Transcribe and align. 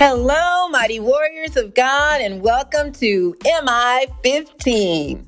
Hello, 0.00 0.68
mighty 0.68 1.00
warriors 1.00 1.56
of 1.56 1.74
God, 1.74 2.20
and 2.20 2.40
welcome 2.40 2.92
to 2.92 3.34
MI 3.44 4.06
15. 4.22 5.26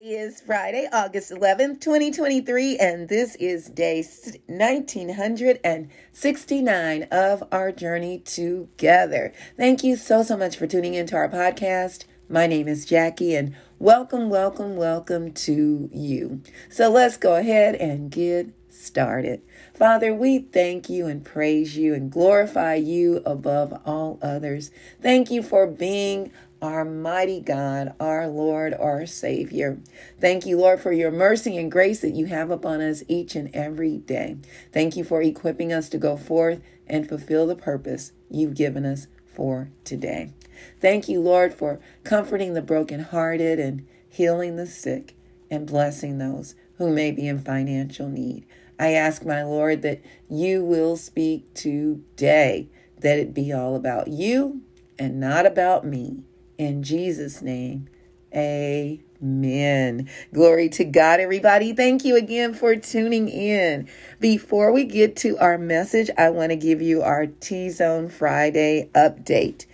is 0.00 0.40
Friday, 0.42 0.88
August 0.92 1.32
11th, 1.32 1.80
2023, 1.80 2.78
and 2.78 3.08
this 3.08 3.34
is 3.34 3.68
day 3.70 4.04
1969 4.46 7.02
of 7.10 7.42
our 7.50 7.72
journey 7.72 8.20
together. 8.20 9.32
Thank 9.56 9.82
you 9.82 9.96
so, 9.96 10.22
so 10.22 10.36
much 10.36 10.56
for 10.56 10.68
tuning 10.68 10.94
into 10.94 11.16
our 11.16 11.28
podcast. 11.28 12.04
My 12.28 12.46
name 12.46 12.68
is 12.68 12.86
Jackie, 12.86 13.34
and 13.34 13.56
welcome, 13.80 14.30
welcome, 14.30 14.76
welcome 14.76 15.32
to 15.32 15.90
you. 15.92 16.42
So 16.70 16.90
let's 16.90 17.16
go 17.16 17.34
ahead 17.34 17.74
and 17.74 18.08
get 18.08 18.54
started. 18.82 19.42
Father, 19.74 20.12
we 20.12 20.38
thank 20.38 20.88
you 20.88 21.06
and 21.06 21.24
praise 21.24 21.76
you 21.76 21.94
and 21.94 22.10
glorify 22.10 22.74
you 22.74 23.22
above 23.24 23.80
all 23.86 24.18
others. 24.20 24.70
Thank 25.00 25.30
you 25.30 25.42
for 25.42 25.66
being 25.66 26.32
our 26.60 26.84
mighty 26.84 27.40
God, 27.40 27.94
our 27.98 28.28
Lord, 28.28 28.72
our 28.74 29.04
Savior. 29.04 29.78
Thank 30.20 30.46
you, 30.46 30.58
Lord, 30.58 30.80
for 30.80 30.92
your 30.92 31.10
mercy 31.10 31.56
and 31.56 31.70
grace 31.70 32.00
that 32.00 32.14
you 32.14 32.26
have 32.26 32.50
upon 32.50 32.80
us 32.80 33.02
each 33.08 33.34
and 33.34 33.54
every 33.54 33.98
day. 33.98 34.36
Thank 34.72 34.96
you 34.96 35.02
for 35.02 35.20
equipping 35.20 35.72
us 35.72 35.88
to 35.88 35.98
go 35.98 36.16
forth 36.16 36.60
and 36.86 37.08
fulfill 37.08 37.46
the 37.46 37.56
purpose 37.56 38.12
you've 38.30 38.54
given 38.54 38.84
us 38.84 39.08
for 39.26 39.70
today. 39.84 40.32
Thank 40.80 41.08
you, 41.08 41.20
Lord, 41.20 41.52
for 41.52 41.80
comforting 42.04 42.54
the 42.54 42.62
brokenhearted 42.62 43.58
and 43.58 43.86
healing 44.08 44.56
the 44.56 44.66
sick 44.66 45.16
and 45.50 45.66
blessing 45.66 46.18
those 46.18 46.54
who 46.78 46.90
may 46.90 47.10
be 47.10 47.26
in 47.26 47.38
financial 47.38 48.08
need. 48.08 48.46
I 48.82 48.94
ask, 48.94 49.24
my 49.24 49.44
Lord, 49.44 49.82
that 49.82 50.00
you 50.28 50.64
will 50.64 50.96
speak 50.96 51.54
today, 51.54 52.68
that 52.98 53.16
it 53.16 53.32
be 53.32 53.52
all 53.52 53.76
about 53.76 54.08
you 54.08 54.62
and 54.98 55.20
not 55.20 55.46
about 55.46 55.86
me. 55.86 56.24
In 56.58 56.82
Jesus' 56.82 57.40
name, 57.40 57.88
amen. 58.34 60.08
Glory 60.34 60.68
to 60.70 60.84
God, 60.84 61.20
everybody. 61.20 61.72
Thank 61.72 62.04
you 62.04 62.16
again 62.16 62.54
for 62.54 62.74
tuning 62.74 63.28
in. 63.28 63.88
Before 64.18 64.72
we 64.72 64.84
get 64.84 65.14
to 65.18 65.38
our 65.38 65.58
message, 65.58 66.10
I 66.18 66.30
want 66.30 66.50
to 66.50 66.56
give 66.56 66.82
you 66.82 67.02
our 67.02 67.26
T 67.26 67.70
Zone 67.70 68.08
Friday 68.08 68.90
update. 68.96 69.64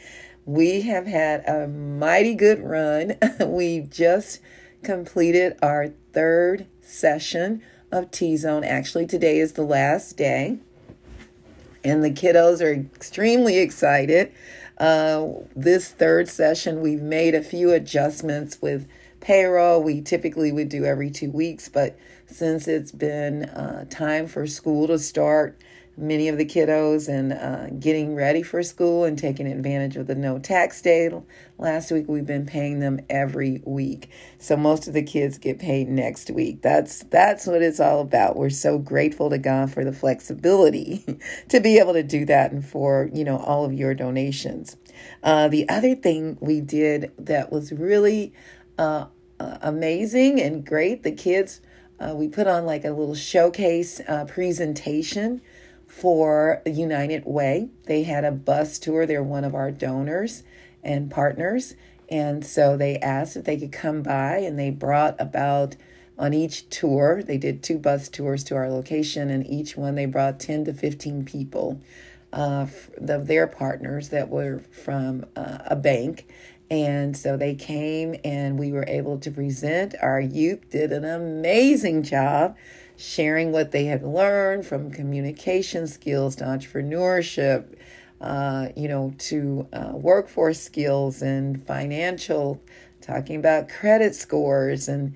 We 0.45 0.83
have 0.83 1.07
had 1.07 1.49
a 1.49 1.67
mighty 1.67 2.35
good 2.35 2.61
run. 2.61 3.17
We've 3.41 3.89
just 3.89 4.41
completed 4.83 5.57
our 5.63 5.95
third 6.13 6.67
session 6.83 7.63
of 7.91 8.11
T 8.11 8.37
Zone. 8.37 8.65
Actually, 8.65 9.07
today 9.07 9.39
is 9.39 9.53
the 9.53 9.63
last 9.63 10.17
day, 10.17 10.59
and 11.83 12.05
the 12.05 12.11
kiddos 12.11 12.61
are 12.61 12.73
extremely 12.73 13.59
excited. 13.59 14.33
Uh, 14.79 15.29
this 15.57 15.89
third 15.89 16.29
session, 16.29 16.81
we've 16.81 17.03
made 17.03 17.35
a 17.35 17.43
few 17.43 17.73
adjustments 17.73 18.63
with 18.63 18.89
payroll. 19.21 19.83
We 19.83 20.01
typically 20.01 20.53
would 20.53 20.69
do 20.69 20.85
every 20.85 21.11
two 21.11 21.31
weeks, 21.31 21.69
but 21.69 21.99
since 22.27 22.69
it's 22.69 22.93
been 22.93 23.45
uh, 23.45 23.87
time 23.91 24.27
for 24.27 24.47
school 24.47 24.87
to 24.87 24.99
start, 24.99 25.59
many 25.99 26.29
of 26.29 26.39
the 26.39 26.45
kiddos 26.45 27.09
and 27.09 27.33
uh, 27.33 27.69
getting 27.79 28.15
ready 28.15 28.43
for 28.43 28.63
school 28.63 29.05
and 29.05 29.19
taking 29.19 29.47
advantage 29.47 29.97
of 29.97 30.07
the 30.07 30.15
no 30.15 30.39
tax 30.39 30.81
day. 30.81 31.11
Last 31.59 31.91
week 31.91 32.07
we've 32.09 32.27
been 32.27 32.47
paying 32.47 32.79
them 32.81 33.01
every 33.11 33.61
week, 33.65 34.11
so 34.39 34.57
most 34.57 34.87
of 34.87 34.95
the 34.95 35.03
kids 35.03 35.39
get 35.39 35.59
paid 35.59 35.89
next 35.89 36.31
week. 36.31 36.63
That's 36.63 37.03
that's 37.05 37.47
what 37.47 37.63
it's 37.63 37.81
all 37.81 38.01
about. 38.01 38.37
We're 38.37 38.51
so 38.51 38.79
grateful 38.79 39.29
to 39.31 39.39
God 39.39 39.73
for 39.73 39.85
the 39.85 39.93
flexibility 39.93 41.19
to 41.49 41.61
be 41.61 41.79
able 41.79 41.95
to 41.95 42.03
do 42.03 42.25
that 42.27 42.53
and 42.53 42.65
for 42.65 43.11
you 43.13 43.25
know 43.25 43.39
all 43.39 43.65
of 43.65 43.73
your 43.73 43.95
donations. 43.95 44.77
Uh, 45.23 45.49
the 45.49 45.69
other 45.69 45.95
thing 45.95 46.39
we 46.41 46.61
did 46.61 47.13
that 47.19 47.51
was 47.51 47.73
really 47.73 48.33
uh, 48.79 49.07
uh 49.41 49.59
amazing 49.63 50.41
and 50.41 50.65
great, 50.65 51.03
the 51.03 51.13
kids. 51.13 51.61
Uh, 52.01 52.15
we 52.15 52.29
put 52.29 52.47
on 52.47 52.65
like 52.65 52.85
a 52.85 52.91
little 52.91 53.17
showcase 53.17 54.01
uh, 54.07 54.25
presentation 54.25 55.43
for 55.89 56.63
United 56.65 57.25
Way. 57.25 57.71
They 57.87 58.05
had 58.05 58.25
a 58.25 58.31
bus 58.31 58.79
tour. 58.79 59.07
They're 59.07 59.23
one 59.23 59.43
of 59.43 59.55
our 59.55 59.73
donors 59.73 60.45
and 60.85 61.11
partners. 61.11 61.75
And 62.09 62.47
so 62.47 62.77
they 62.77 62.99
asked 62.99 63.37
if 63.37 63.45
they 63.45 63.57
could 63.57 63.73
come 63.73 64.03
by, 64.03 64.39
and 64.39 64.59
they 64.59 64.71
brought 64.71 65.17
about 65.19 65.77
on 66.19 66.35
each 66.35 66.69
tour, 66.69 67.23
they 67.23 67.39
did 67.39 67.63
two 67.63 67.79
bus 67.79 68.09
tours 68.09 68.43
to 68.45 68.57
our 68.57 68.71
location, 68.71 69.31
and 69.31 69.47
each 69.47 69.77
one 69.77 69.95
they 69.95 70.07
brought 70.07 70.41
10 70.41 70.65
to 70.65 70.73
15 70.73 71.25
people 71.25 71.81
uh, 72.33 72.67
of 72.97 73.27
their 73.27 73.47
partners 73.47 74.09
that 74.09 74.29
were 74.29 74.61
from 74.71 75.27
uh, 75.37 75.59
a 75.67 75.77
bank. 75.77 76.27
And 76.71 77.17
so 77.17 77.37
they 77.37 77.55
came, 77.55 78.17
and 78.25 78.59
we 78.59 78.73
were 78.73 78.85
able 78.89 79.19
to 79.19 79.31
present. 79.31 79.95
Our 80.03 80.21
youth 80.21 80.69
did 80.71 80.93
an 80.93 81.05
amazing 81.05 82.03
job 82.03 82.57
sharing 82.99 83.53
what 83.53 83.71
they 83.71 83.85
had 83.85 84.03
learned 84.03 84.67
from 84.67 84.91
communication 84.91 85.87
skills 85.87 86.35
to 86.35 86.45
entrepreneurship, 86.45 87.77
uh, 88.21 88.69
you 88.77 88.89
know, 88.89 89.15
to 89.19 89.69
uh, 89.73 89.93
workforce 89.95 90.61
skills 90.61 91.23
and 91.23 91.65
financial, 91.65 92.61
talking 93.01 93.37
about 93.37 93.69
credit 93.69 94.15
scores 94.17 94.89
and 94.89 95.15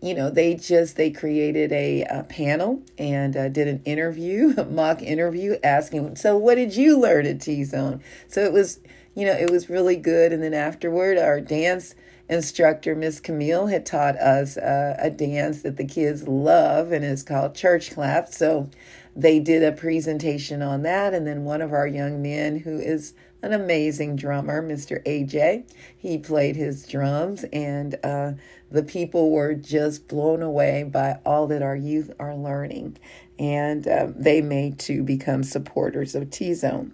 you 0.00 0.14
know 0.14 0.30
they 0.30 0.54
just 0.54 0.96
they 0.96 1.10
created 1.10 1.72
a, 1.72 2.04
a 2.04 2.22
panel 2.22 2.82
and 2.98 3.36
uh, 3.36 3.48
did 3.48 3.66
an 3.66 3.82
interview 3.84 4.54
mock 4.70 5.02
interview 5.02 5.56
asking 5.64 6.14
so 6.14 6.36
what 6.36 6.54
did 6.54 6.76
you 6.76 6.98
learn 6.98 7.26
at 7.26 7.40
t-zone? 7.40 8.00
So 8.28 8.44
it 8.44 8.52
was 8.52 8.78
you 9.16 9.26
know 9.26 9.32
it 9.32 9.50
was 9.50 9.68
really 9.68 9.96
good. 9.96 10.32
And 10.32 10.42
then 10.42 10.54
afterward 10.54 11.18
our 11.18 11.40
dance 11.40 11.96
instructor, 12.28 12.94
Miss 12.94 13.20
Camille, 13.20 13.66
had 13.66 13.86
taught 13.86 14.16
us 14.16 14.56
uh, 14.56 14.96
a 14.98 15.10
dance 15.10 15.62
that 15.62 15.76
the 15.76 15.86
kids 15.86 16.28
love 16.28 16.92
and 16.92 17.04
is 17.04 17.22
called 17.22 17.54
Church 17.54 17.92
Clap. 17.92 18.28
So 18.28 18.70
they 19.16 19.40
did 19.40 19.62
a 19.62 19.72
presentation 19.72 20.62
on 20.62 20.82
that. 20.82 21.14
And 21.14 21.26
then 21.26 21.44
one 21.44 21.62
of 21.62 21.72
our 21.72 21.86
young 21.86 22.22
men, 22.22 22.60
who 22.60 22.78
is 22.78 23.14
an 23.42 23.52
amazing 23.52 24.16
drummer, 24.16 24.62
Mr. 24.62 25.02
AJ, 25.04 25.64
he 25.96 26.18
played 26.18 26.56
his 26.56 26.86
drums, 26.86 27.44
and 27.52 27.96
uh, 28.02 28.32
the 28.70 28.82
people 28.82 29.30
were 29.30 29.54
just 29.54 30.08
blown 30.08 30.42
away 30.42 30.82
by 30.82 31.18
all 31.24 31.46
that 31.46 31.62
our 31.62 31.76
youth 31.76 32.12
are 32.18 32.34
learning. 32.34 32.98
And 33.38 33.86
uh, 33.86 34.08
they 34.14 34.40
made 34.40 34.80
to 34.80 35.04
become 35.04 35.44
supporters 35.44 36.14
of 36.16 36.30
T 36.30 36.52
Zone. 36.54 36.92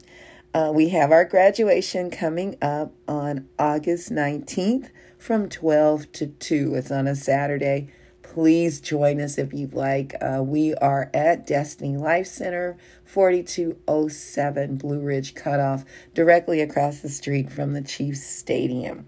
Uh, 0.52 0.70
we 0.72 0.90
have 0.90 1.10
our 1.10 1.24
graduation 1.24 2.10
coming 2.10 2.56
up 2.62 2.92
on 3.08 3.48
August 3.58 4.12
19th 4.12 4.90
from 5.24 5.48
12 5.48 6.12
to 6.12 6.26
2. 6.26 6.74
It's 6.74 6.90
on 6.90 7.06
a 7.06 7.14
Saturday. 7.14 7.88
Please 8.20 8.78
join 8.78 9.22
us 9.22 9.38
if 9.38 9.54
you'd 9.54 9.72
like. 9.72 10.14
Uh, 10.20 10.42
we 10.42 10.74
are 10.74 11.10
at 11.14 11.46
Destiny 11.46 11.96
Life 11.96 12.26
Center, 12.26 12.76
4207 13.06 14.76
Blue 14.76 15.00
Ridge 15.00 15.34
Cutoff, 15.34 15.86
directly 16.12 16.60
across 16.60 16.98
the 16.98 17.08
street 17.08 17.50
from 17.50 17.72
the 17.72 17.80
Chiefs 17.80 18.22
Stadium. 18.22 19.06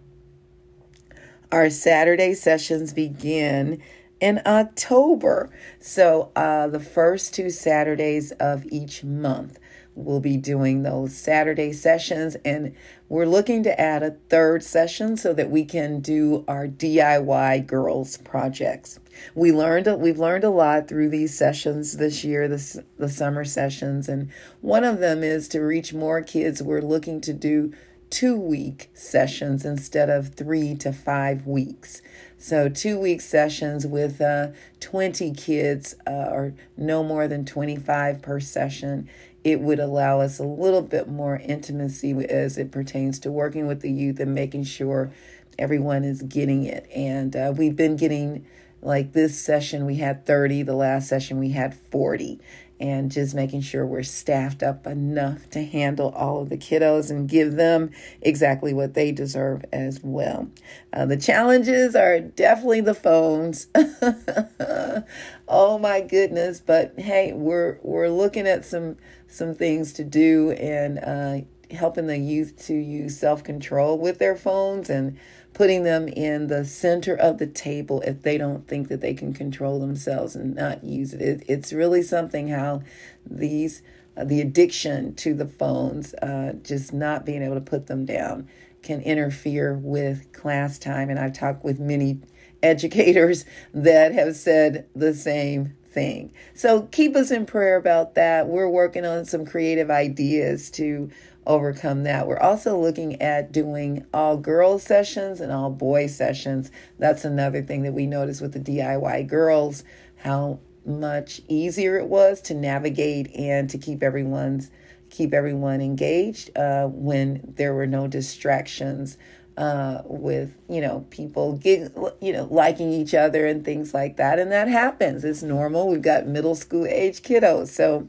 Our 1.52 1.68
Saturday 1.68 2.32
sessions 2.32 2.94
begin 2.94 3.82
in 4.18 4.40
October. 4.46 5.50
So, 5.80 6.32
uh, 6.34 6.68
the 6.68 6.80
first 6.80 7.34
two 7.34 7.50
Saturdays 7.50 8.32
of 8.32 8.64
each 8.72 9.04
month 9.04 9.58
we'll 9.96 10.20
be 10.20 10.36
doing 10.36 10.82
those 10.82 11.16
Saturday 11.16 11.72
sessions 11.72 12.36
and 12.44 12.74
we're 13.08 13.26
looking 13.26 13.62
to 13.62 13.80
add 13.80 14.02
a 14.02 14.16
third 14.28 14.62
session 14.62 15.16
so 15.16 15.32
that 15.32 15.50
we 15.50 15.64
can 15.64 16.00
do 16.00 16.44
our 16.46 16.66
DIY 16.66 17.66
girls 17.66 18.18
projects. 18.18 19.00
We 19.34 19.52
learned 19.52 19.86
we've 20.00 20.18
learned 20.18 20.44
a 20.44 20.50
lot 20.50 20.86
through 20.86 21.08
these 21.08 21.36
sessions 21.36 21.96
this 21.96 22.22
year, 22.22 22.46
this 22.46 22.78
the 22.98 23.08
summer 23.08 23.44
sessions 23.44 24.08
and 24.08 24.30
one 24.60 24.84
of 24.84 24.98
them 24.98 25.24
is 25.24 25.48
to 25.48 25.60
reach 25.60 25.94
more 25.94 26.22
kids. 26.22 26.62
We're 26.62 26.82
looking 26.82 27.20
to 27.22 27.32
do 27.32 27.72
two 28.10 28.36
week 28.36 28.90
sessions 28.94 29.64
instead 29.64 30.10
of 30.10 30.34
three 30.34 30.74
to 30.76 30.92
five 30.92 31.46
weeks. 31.46 32.02
So, 32.38 32.68
two 32.68 32.98
week 32.98 33.22
sessions 33.22 33.86
with 33.86 34.20
uh, 34.20 34.48
20 34.80 35.32
kids 35.32 35.94
uh, 36.06 36.10
or 36.10 36.54
no 36.76 37.02
more 37.02 37.26
than 37.26 37.44
25 37.44 38.20
per 38.20 38.40
session 38.40 39.08
it 39.46 39.60
would 39.60 39.78
allow 39.78 40.20
us 40.20 40.40
a 40.40 40.44
little 40.44 40.82
bit 40.82 41.06
more 41.06 41.36
intimacy 41.36 42.10
as 42.26 42.58
it 42.58 42.72
pertains 42.72 43.20
to 43.20 43.30
working 43.30 43.68
with 43.68 43.80
the 43.80 43.92
youth 43.92 44.18
and 44.18 44.34
making 44.34 44.64
sure 44.64 45.12
everyone 45.56 46.02
is 46.02 46.20
getting 46.22 46.64
it. 46.64 46.84
And 46.92 47.36
uh, 47.36 47.54
we've 47.56 47.76
been 47.76 47.94
getting, 47.94 48.44
like 48.82 49.12
this 49.12 49.40
session, 49.40 49.86
we 49.86 49.98
had 49.98 50.26
30, 50.26 50.64
the 50.64 50.74
last 50.74 51.08
session, 51.08 51.38
we 51.38 51.50
had 51.50 51.76
40. 51.76 52.40
And 52.78 53.10
just 53.10 53.34
making 53.34 53.62
sure 53.62 53.86
we're 53.86 54.02
staffed 54.02 54.62
up 54.62 54.86
enough 54.86 55.48
to 55.50 55.64
handle 55.64 56.10
all 56.10 56.42
of 56.42 56.50
the 56.50 56.58
kiddos 56.58 57.10
and 57.10 57.26
give 57.26 57.56
them 57.56 57.90
exactly 58.20 58.74
what 58.74 58.92
they 58.92 59.12
deserve 59.12 59.64
as 59.72 60.00
well. 60.02 60.50
Uh, 60.92 61.06
the 61.06 61.16
challenges 61.16 61.96
are 61.96 62.20
definitely 62.20 62.82
the 62.82 62.94
phones. 62.94 63.68
oh 65.48 65.78
my 65.78 66.02
goodness! 66.02 66.60
But 66.60 66.98
hey, 66.98 67.32
we're 67.32 67.78
we're 67.82 68.10
looking 68.10 68.46
at 68.46 68.64
some 68.64 68.96
some 69.26 69.54
things 69.54 69.92
to 69.94 70.04
do 70.04 70.50
and 70.52 70.98
uh, 70.98 71.46
helping 71.74 72.06
the 72.06 72.18
youth 72.18 72.56
to 72.66 72.74
use 72.74 73.18
self 73.18 73.42
control 73.42 73.98
with 73.98 74.18
their 74.18 74.36
phones 74.36 74.90
and 74.90 75.18
putting 75.56 75.84
them 75.84 76.06
in 76.06 76.48
the 76.48 76.66
center 76.66 77.14
of 77.14 77.38
the 77.38 77.46
table 77.46 78.02
if 78.02 78.20
they 78.20 78.36
don't 78.36 78.68
think 78.68 78.88
that 78.88 79.00
they 79.00 79.14
can 79.14 79.32
control 79.32 79.80
themselves 79.80 80.36
and 80.36 80.54
not 80.54 80.84
use 80.84 81.14
it. 81.14 81.22
it 81.22 81.42
it's 81.48 81.72
really 81.72 82.02
something 82.02 82.48
how 82.48 82.82
these 83.24 83.80
uh, 84.18 84.24
the 84.24 84.42
addiction 84.42 85.14
to 85.14 85.32
the 85.32 85.46
phones, 85.46 86.12
uh, 86.14 86.52
just 86.62 86.92
not 86.92 87.24
being 87.24 87.42
able 87.42 87.54
to 87.54 87.60
put 87.62 87.86
them 87.86 88.04
down, 88.04 88.46
can 88.82 89.00
interfere 89.00 89.72
with 89.72 90.30
class 90.34 90.78
time. 90.78 91.08
And 91.08 91.18
I've 91.18 91.32
talked 91.32 91.64
with 91.64 91.80
many 91.80 92.20
educators 92.62 93.46
that 93.72 94.12
have 94.12 94.36
said 94.36 94.86
the 94.94 95.14
same 95.14 95.74
thing. 95.86 96.34
So 96.52 96.82
keep 96.82 97.16
us 97.16 97.30
in 97.30 97.46
prayer 97.46 97.76
about 97.76 98.14
that. 98.16 98.46
We're 98.46 98.68
working 98.68 99.06
on 99.06 99.24
some 99.24 99.46
creative 99.46 99.90
ideas 99.90 100.70
to 100.72 101.10
overcome 101.46 102.02
that. 102.04 102.26
We're 102.26 102.38
also 102.38 102.78
looking 102.78 103.20
at 103.22 103.52
doing 103.52 104.04
all 104.12 104.36
girls 104.36 104.82
sessions 104.82 105.40
and 105.40 105.52
all 105.52 105.70
boys 105.70 106.16
sessions. 106.16 106.70
That's 106.98 107.24
another 107.24 107.62
thing 107.62 107.82
that 107.82 107.92
we 107.92 108.06
noticed 108.06 108.40
with 108.40 108.52
the 108.52 108.60
DIY 108.60 109.28
girls, 109.28 109.84
how 110.16 110.60
much 110.84 111.40
easier 111.48 111.98
it 111.98 112.06
was 112.06 112.40
to 112.42 112.54
navigate 112.54 113.34
and 113.34 113.68
to 113.70 113.78
keep 113.78 114.02
everyone's 114.02 114.70
keep 115.08 115.32
everyone 115.32 115.80
engaged 115.80 116.56
uh, 116.58 116.86
when 116.86 117.54
there 117.56 117.72
were 117.74 117.86
no 117.86 118.06
distractions 118.06 119.16
uh, 119.56 120.02
with 120.04 120.56
you 120.68 120.80
know 120.80 121.06
people 121.10 121.56
get 121.56 121.92
you 122.20 122.32
know 122.32 122.46
liking 122.50 122.92
each 122.92 123.14
other 123.14 123.46
and 123.46 123.64
things 123.64 123.94
like 123.94 124.16
that 124.16 124.38
and 124.38 124.52
that 124.52 124.68
happens 124.68 125.24
it's 125.24 125.42
normal 125.42 125.88
we've 125.88 126.02
got 126.02 126.26
middle 126.26 126.54
school 126.54 126.86
age 126.86 127.22
kiddos 127.22 127.68
so 127.68 128.06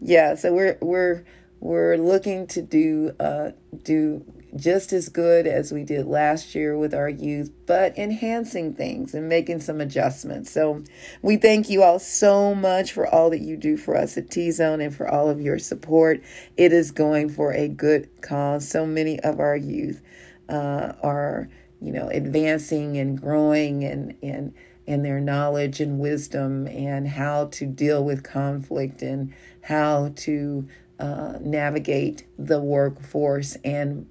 yeah 0.00 0.34
so 0.34 0.52
we're 0.52 0.76
we're 0.80 1.22
we're 1.60 1.96
looking 1.96 2.46
to 2.48 2.62
do 2.62 3.14
uh, 3.20 3.50
do 3.84 4.24
just 4.56 4.92
as 4.92 5.08
good 5.08 5.46
as 5.46 5.72
we 5.72 5.84
did 5.84 6.06
last 6.06 6.54
year 6.54 6.76
with 6.76 6.92
our 6.92 7.08
youth, 7.08 7.52
but 7.66 7.96
enhancing 7.96 8.74
things 8.74 9.14
and 9.14 9.28
making 9.28 9.60
some 9.60 9.80
adjustments. 9.80 10.50
So 10.50 10.82
we 11.22 11.36
thank 11.36 11.70
you 11.70 11.82
all 11.82 11.98
so 11.98 12.54
much 12.54 12.92
for 12.92 13.06
all 13.06 13.30
that 13.30 13.40
you 13.40 13.56
do 13.56 13.76
for 13.76 13.96
us 13.96 14.18
at 14.18 14.30
T 14.30 14.50
Zone 14.50 14.80
and 14.80 14.94
for 14.94 15.08
all 15.08 15.28
of 15.28 15.40
your 15.40 15.58
support. 15.58 16.22
It 16.56 16.72
is 16.72 16.90
going 16.90 17.28
for 17.28 17.52
a 17.52 17.68
good 17.68 18.08
cause. 18.22 18.68
So 18.68 18.86
many 18.86 19.20
of 19.20 19.38
our 19.38 19.56
youth 19.56 20.00
uh, 20.48 20.94
are, 21.02 21.48
you 21.80 21.92
know, 21.92 22.08
advancing 22.08 22.96
and 22.96 23.20
growing 23.20 23.84
and 23.84 24.16
and 24.22 24.54
and 24.86 25.04
their 25.04 25.20
knowledge 25.20 25.80
and 25.80 26.00
wisdom 26.00 26.66
and 26.66 27.06
how 27.06 27.46
to 27.46 27.66
deal 27.66 28.02
with 28.02 28.24
conflict 28.24 29.02
and 29.02 29.32
how 29.62 30.12
to 30.16 30.66
uh, 31.00 31.38
navigate 31.40 32.26
the 32.38 32.60
workforce 32.60 33.56
and 33.64 34.06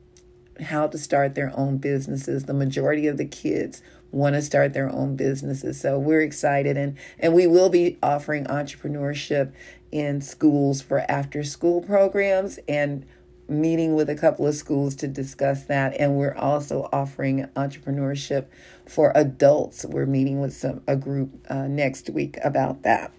how 0.59 0.87
to 0.87 0.97
start 0.97 1.35
their 1.35 1.53
own 1.55 1.77
businesses. 1.77 2.45
The 2.45 2.53
majority 2.53 3.07
of 3.07 3.17
the 3.17 3.25
kids 3.25 3.81
want 4.11 4.35
to 4.35 4.41
start 4.41 4.73
their 4.73 4.91
own 4.91 5.15
businesses. 5.15 5.79
So 5.79 5.99
we're 5.99 6.21
excited 6.21 6.77
and 6.77 6.97
and 7.19 7.33
we 7.33 7.47
will 7.47 7.69
be 7.69 7.97
offering 8.01 8.45
entrepreneurship 8.45 9.53
in 9.91 10.21
schools 10.21 10.81
for 10.81 11.05
after 11.09 11.43
school 11.43 11.81
programs 11.81 12.59
and 12.67 13.05
meeting 13.47 13.95
with 13.95 14.09
a 14.09 14.15
couple 14.15 14.45
of 14.45 14.55
schools 14.55 14.95
to 14.95 15.07
discuss 15.07 15.63
that 15.65 15.95
and 15.99 16.15
we're 16.15 16.35
also 16.35 16.87
offering 16.91 17.45
entrepreneurship 17.55 18.47
for 18.87 19.11
adults. 19.15 19.85
We're 19.85 20.05
meeting 20.05 20.41
with 20.41 20.53
some 20.53 20.81
a 20.87 20.95
group 20.95 21.45
uh, 21.49 21.67
next 21.67 22.09
week 22.09 22.37
about 22.43 22.81
that. 22.83 23.13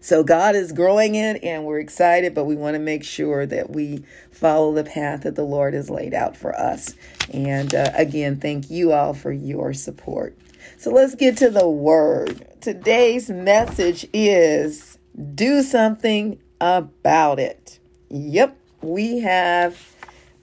So 0.00 0.24
God 0.24 0.56
is 0.56 0.72
growing 0.72 1.14
it 1.14 1.44
and 1.44 1.64
we're 1.64 1.78
excited, 1.78 2.34
but 2.34 2.44
we 2.44 2.56
want 2.56 2.74
to 2.74 2.80
make 2.80 3.04
sure 3.04 3.44
that 3.46 3.70
we 3.70 4.02
follow 4.30 4.72
the 4.72 4.84
path 4.84 5.22
that 5.22 5.34
the 5.34 5.44
Lord 5.44 5.74
has 5.74 5.90
laid 5.90 6.14
out 6.14 6.36
for 6.36 6.58
us. 6.58 6.94
And 7.32 7.74
uh, 7.74 7.90
again, 7.94 8.40
thank 8.40 8.70
you 8.70 8.92
all 8.92 9.12
for 9.12 9.30
your 9.30 9.74
support. 9.74 10.36
So 10.78 10.90
let's 10.90 11.14
get 11.14 11.36
to 11.38 11.50
the 11.50 11.68
word. 11.68 12.46
Today's 12.62 13.28
message 13.28 14.06
is 14.14 14.98
do 15.34 15.62
something 15.62 16.40
about 16.60 17.38
it. 17.38 17.78
Yep, 18.08 18.56
we 18.80 19.18
have 19.18 19.94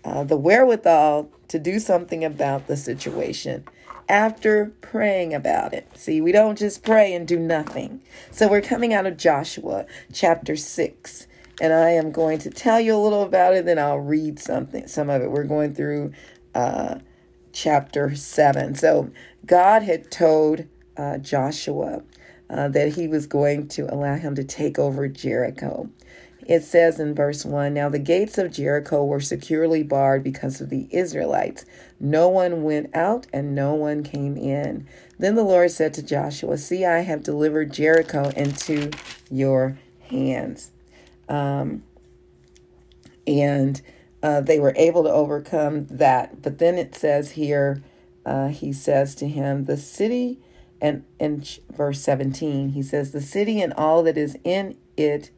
uh, 0.05 0.23
the 0.23 0.37
wherewithal 0.37 1.31
to 1.47 1.59
do 1.59 1.79
something 1.79 2.23
about 2.23 2.67
the 2.67 2.77
situation 2.77 3.65
after 4.09 4.73
praying 4.81 5.33
about 5.33 5.73
it. 5.73 5.87
See, 5.95 6.21
we 6.21 6.31
don't 6.31 6.57
just 6.57 6.83
pray 6.83 7.13
and 7.13 7.27
do 7.27 7.37
nothing. 7.37 8.01
So 8.31 8.47
we're 8.47 8.61
coming 8.61 8.93
out 8.93 9.05
of 9.05 9.17
Joshua 9.17 9.85
chapter 10.13 10.55
6. 10.55 11.27
And 11.59 11.73
I 11.73 11.89
am 11.91 12.11
going 12.11 12.37
to 12.39 12.49
tell 12.49 12.79
you 12.79 12.95
a 12.95 13.01
little 13.01 13.23
about 13.23 13.55
it, 13.55 13.65
then 13.65 13.79
I'll 13.79 13.99
read 13.99 14.39
something, 14.39 14.87
some 14.87 15.09
of 15.09 15.21
it. 15.21 15.31
We're 15.31 15.43
going 15.43 15.73
through 15.73 16.13
uh, 16.53 16.99
chapter 17.51 18.15
7. 18.15 18.75
So 18.75 19.11
God 19.45 19.81
had 19.83 20.11
told 20.11 20.65
uh, 20.95 21.17
Joshua 21.17 22.03
uh, 22.49 22.67
that 22.69 22.93
he 22.93 23.07
was 23.07 23.25
going 23.25 23.67
to 23.69 23.91
allow 23.93 24.15
him 24.15 24.35
to 24.35 24.43
take 24.43 24.77
over 24.77 25.07
Jericho 25.07 25.89
it 26.47 26.63
says 26.63 26.97
in 26.97 27.13
verse 27.13 27.43
1 27.43 27.73
Now 27.73 27.89
the 27.89 27.99
gates 27.99 28.37
of 28.37 28.53
Jericho 28.53 29.03
were 29.03 29.19
securely 29.19 29.83
barred 29.83 30.23
because 30.23 30.61
of 30.61 30.69
the 30.69 30.87
Israelites. 30.91 31.65
No 31.99 32.29
one 32.29 32.63
went 32.63 32.95
out 32.95 33.27
and 33.33 33.53
no 33.53 33.73
one 33.73 34.01
came 34.01 34.37
in. 34.37 34.87
Then 35.19 35.35
the 35.35 35.43
Lord 35.43 35.71
said 35.71 35.93
to 35.95 36.01
Joshua, 36.01 36.57
See, 36.57 36.85
I 36.85 36.99
have 36.99 37.21
delivered 37.21 37.73
Jericho 37.73 38.29
into 38.29 38.91
your 39.29 39.77
hands. 40.09 40.71
Um, 41.27 41.83
and 43.25 43.81
uh, 44.23 44.39
they 44.39 44.59
were 44.59 44.73
able 44.77 45.03
to 45.03 45.11
overcome 45.11 45.87
that. 45.87 46.41
But 46.41 46.59
then 46.59 46.77
it 46.77 46.95
says 46.95 47.31
here, 47.31 47.83
uh, 48.25 48.47
he 48.47 48.71
says 48.71 49.15
to 49.15 49.27
him, 49.27 49.65
The 49.65 49.75
city, 49.75 50.39
and 50.79 51.03
in 51.19 51.43
verse 51.69 51.99
17, 52.01 52.69
he 52.69 52.81
says, 52.81 53.11
The 53.11 53.19
city 53.19 53.61
and 53.61 53.73
all 53.73 54.01
that 54.03 54.17
is 54.17 54.37
in 54.45 54.77
it 54.95 55.31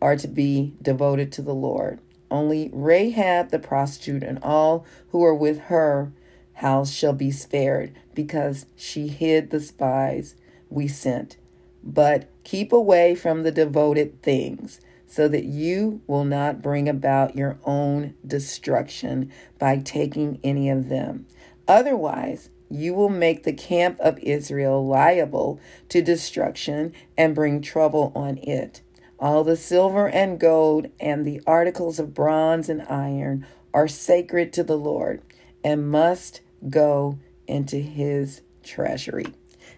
are 0.00 0.16
to 0.16 0.28
be 0.28 0.74
devoted 0.82 1.32
to 1.32 1.42
the 1.42 1.54
Lord. 1.54 2.00
Only 2.30 2.70
Rahab 2.72 3.50
the 3.50 3.58
prostitute 3.58 4.22
and 4.22 4.38
all 4.42 4.84
who 5.10 5.24
are 5.24 5.34
with 5.34 5.58
her 5.62 6.12
house 6.54 6.90
shall 6.90 7.12
be 7.12 7.30
spared, 7.30 7.94
because 8.14 8.66
she 8.74 9.08
hid 9.08 9.50
the 9.50 9.60
spies 9.60 10.34
we 10.70 10.88
sent. 10.88 11.36
But 11.84 12.28
keep 12.44 12.72
away 12.72 13.14
from 13.14 13.42
the 13.42 13.52
devoted 13.52 14.22
things, 14.22 14.80
so 15.06 15.28
that 15.28 15.44
you 15.44 16.00
will 16.06 16.24
not 16.24 16.62
bring 16.62 16.88
about 16.88 17.36
your 17.36 17.58
own 17.64 18.14
destruction 18.26 19.30
by 19.58 19.78
taking 19.78 20.40
any 20.42 20.68
of 20.68 20.88
them. 20.88 21.26
Otherwise, 21.68 22.50
you 22.68 22.92
will 22.94 23.08
make 23.08 23.44
the 23.44 23.52
camp 23.52 24.00
of 24.00 24.18
Israel 24.18 24.84
liable 24.84 25.60
to 25.90 26.02
destruction 26.02 26.92
and 27.16 27.34
bring 27.34 27.60
trouble 27.60 28.10
on 28.16 28.38
it. 28.38 28.80
All 29.18 29.44
the 29.44 29.56
silver 29.56 30.08
and 30.08 30.38
gold 30.38 30.88
and 31.00 31.24
the 31.24 31.40
articles 31.46 31.98
of 31.98 32.14
bronze 32.14 32.68
and 32.68 32.82
iron 32.82 33.46
are 33.72 33.88
sacred 33.88 34.52
to 34.54 34.62
the 34.62 34.76
Lord 34.76 35.22
and 35.64 35.88
must 35.88 36.40
go 36.68 37.18
into 37.46 37.76
his 37.76 38.42
treasury. 38.62 39.26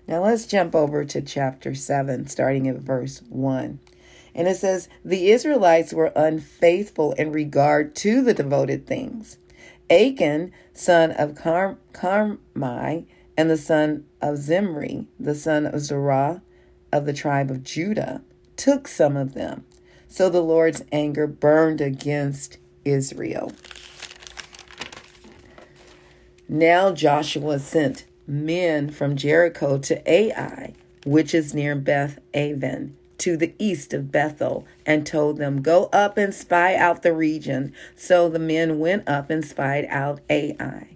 Now 0.06 0.24
let's 0.24 0.46
jump 0.46 0.74
over 0.74 1.04
to 1.04 1.20
chapter 1.20 1.74
7, 1.74 2.26
starting 2.26 2.66
at 2.66 2.76
verse 2.76 3.22
1. 3.28 3.78
And 4.34 4.48
it 4.48 4.56
says, 4.56 4.88
The 5.04 5.30
Israelites 5.30 5.92
were 5.92 6.12
unfaithful 6.16 7.12
in 7.12 7.32
regard 7.32 7.94
to 7.96 8.22
the 8.22 8.34
devoted 8.34 8.86
things. 8.86 9.38
Achan, 9.90 10.52
son 10.72 11.12
of 11.12 11.34
Car- 11.34 11.78
Carmi, 11.92 13.06
and 13.36 13.50
the 13.50 13.56
son 13.56 14.04
of 14.20 14.38
Zimri, 14.38 15.06
the 15.18 15.34
son 15.34 15.66
of 15.66 15.80
Zerah 15.80 16.42
of 16.92 17.04
the 17.04 17.12
tribe 17.12 17.50
of 17.50 17.62
Judah, 17.62 18.22
took 18.58 18.86
some 18.86 19.16
of 19.16 19.32
them. 19.32 19.64
So 20.08 20.28
the 20.28 20.42
Lord's 20.42 20.84
anger 20.92 21.26
burned 21.26 21.80
against 21.80 22.58
Israel. 22.84 23.52
Now 26.48 26.92
Joshua 26.92 27.58
sent 27.58 28.04
men 28.26 28.90
from 28.90 29.16
Jericho 29.16 29.78
to 29.78 30.10
Ai, 30.10 30.74
which 31.04 31.34
is 31.34 31.54
near 31.54 31.74
Beth 31.74 32.18
Aven, 32.34 32.96
to 33.18 33.36
the 33.36 33.54
east 33.58 33.92
of 33.92 34.10
Bethel, 34.10 34.66
and 34.84 35.06
told 35.06 35.38
them, 35.38 35.62
Go 35.62 35.90
up 35.92 36.16
and 36.16 36.34
spy 36.34 36.74
out 36.74 37.02
the 37.02 37.14
region. 37.14 37.72
So 37.96 38.28
the 38.28 38.38
men 38.38 38.78
went 38.78 39.08
up 39.08 39.30
and 39.30 39.44
spied 39.44 39.86
out 39.90 40.20
Ai. 40.30 40.88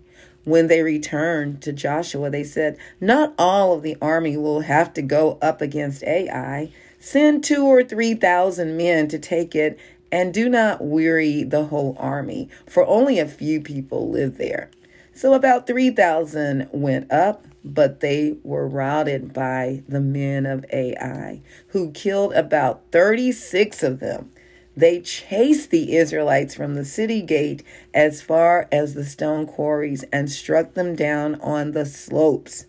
When 0.44 0.66
they 0.66 0.82
returned 0.82 1.62
to 1.62 1.72
Joshua, 1.72 2.30
they 2.30 2.44
said, 2.44 2.76
Not 3.00 3.34
all 3.38 3.74
of 3.74 3.82
the 3.82 3.96
army 4.00 4.36
will 4.36 4.60
have 4.60 4.92
to 4.94 5.02
go 5.02 5.38
up 5.40 5.60
against 5.60 6.02
Ai. 6.04 6.70
Send 7.04 7.42
two 7.42 7.66
or 7.66 7.82
three 7.82 8.14
thousand 8.14 8.76
men 8.76 9.08
to 9.08 9.18
take 9.18 9.56
it, 9.56 9.76
and 10.12 10.32
do 10.32 10.48
not 10.48 10.84
weary 10.84 11.42
the 11.42 11.64
whole 11.64 11.96
army, 11.98 12.48
for 12.64 12.86
only 12.86 13.18
a 13.18 13.26
few 13.26 13.60
people 13.60 14.08
live 14.08 14.38
there. 14.38 14.70
So 15.12 15.34
about 15.34 15.66
3,000 15.66 16.68
went 16.70 17.10
up, 17.10 17.48
but 17.64 17.98
they 17.98 18.36
were 18.44 18.68
routed 18.68 19.32
by 19.32 19.82
the 19.88 20.00
men 20.00 20.46
of 20.46 20.64
Ai, 20.72 21.40
who 21.68 21.90
killed 21.90 22.34
about 22.34 22.84
36 22.92 23.82
of 23.82 23.98
them. 23.98 24.30
They 24.76 25.00
chased 25.00 25.70
the 25.70 25.96
Israelites 25.96 26.54
from 26.54 26.76
the 26.76 26.84
city 26.84 27.20
gate 27.20 27.64
as 27.92 28.22
far 28.22 28.68
as 28.70 28.94
the 28.94 29.04
stone 29.04 29.46
quarries 29.46 30.04
and 30.12 30.30
struck 30.30 30.74
them 30.74 30.94
down 30.94 31.34
on 31.40 31.72
the 31.72 31.84
slopes. 31.84 32.66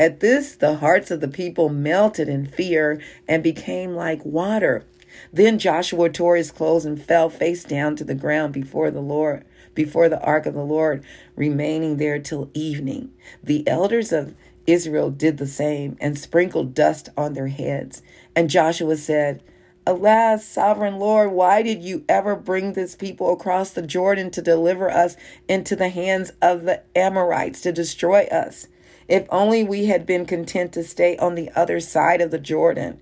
At 0.00 0.20
this, 0.20 0.56
the 0.56 0.76
hearts 0.76 1.10
of 1.10 1.20
the 1.20 1.28
people 1.28 1.68
melted 1.68 2.26
in 2.26 2.46
fear 2.46 3.02
and 3.28 3.42
became 3.42 3.94
like 3.94 4.24
water. 4.24 4.86
Then 5.30 5.58
Joshua 5.58 6.08
tore 6.08 6.36
his 6.36 6.50
clothes 6.50 6.86
and 6.86 7.00
fell 7.00 7.28
face 7.28 7.64
down 7.64 7.96
to 7.96 8.04
the 8.04 8.14
ground 8.14 8.54
before 8.54 8.90
the 8.90 9.02
Lord, 9.02 9.44
before 9.74 10.08
the 10.08 10.22
ark 10.22 10.46
of 10.46 10.54
the 10.54 10.64
Lord, 10.64 11.04
remaining 11.36 11.98
there 11.98 12.18
till 12.18 12.50
evening. 12.54 13.12
The 13.44 13.68
elders 13.68 14.10
of 14.10 14.34
Israel 14.66 15.10
did 15.10 15.36
the 15.36 15.46
same 15.46 15.98
and 16.00 16.18
sprinkled 16.18 16.72
dust 16.72 17.10
on 17.14 17.34
their 17.34 17.48
heads. 17.48 18.00
And 18.34 18.48
Joshua 18.48 18.96
said, 18.96 19.42
Alas, 19.86 20.46
sovereign 20.46 20.96
Lord, 20.98 21.32
why 21.32 21.60
did 21.62 21.82
you 21.82 22.06
ever 22.08 22.36
bring 22.36 22.72
this 22.72 22.94
people 22.94 23.34
across 23.34 23.68
the 23.68 23.82
Jordan 23.82 24.30
to 24.30 24.40
deliver 24.40 24.90
us 24.90 25.18
into 25.46 25.76
the 25.76 25.90
hands 25.90 26.32
of 26.40 26.62
the 26.62 26.84
Amorites 26.96 27.60
to 27.60 27.70
destroy 27.72 28.24
us? 28.32 28.66
If 29.10 29.26
only 29.28 29.64
we 29.64 29.86
had 29.86 30.06
been 30.06 30.24
content 30.24 30.72
to 30.74 30.84
stay 30.84 31.16
on 31.16 31.34
the 31.34 31.50
other 31.56 31.80
side 31.80 32.20
of 32.20 32.30
the 32.30 32.38
Jordan. 32.38 33.00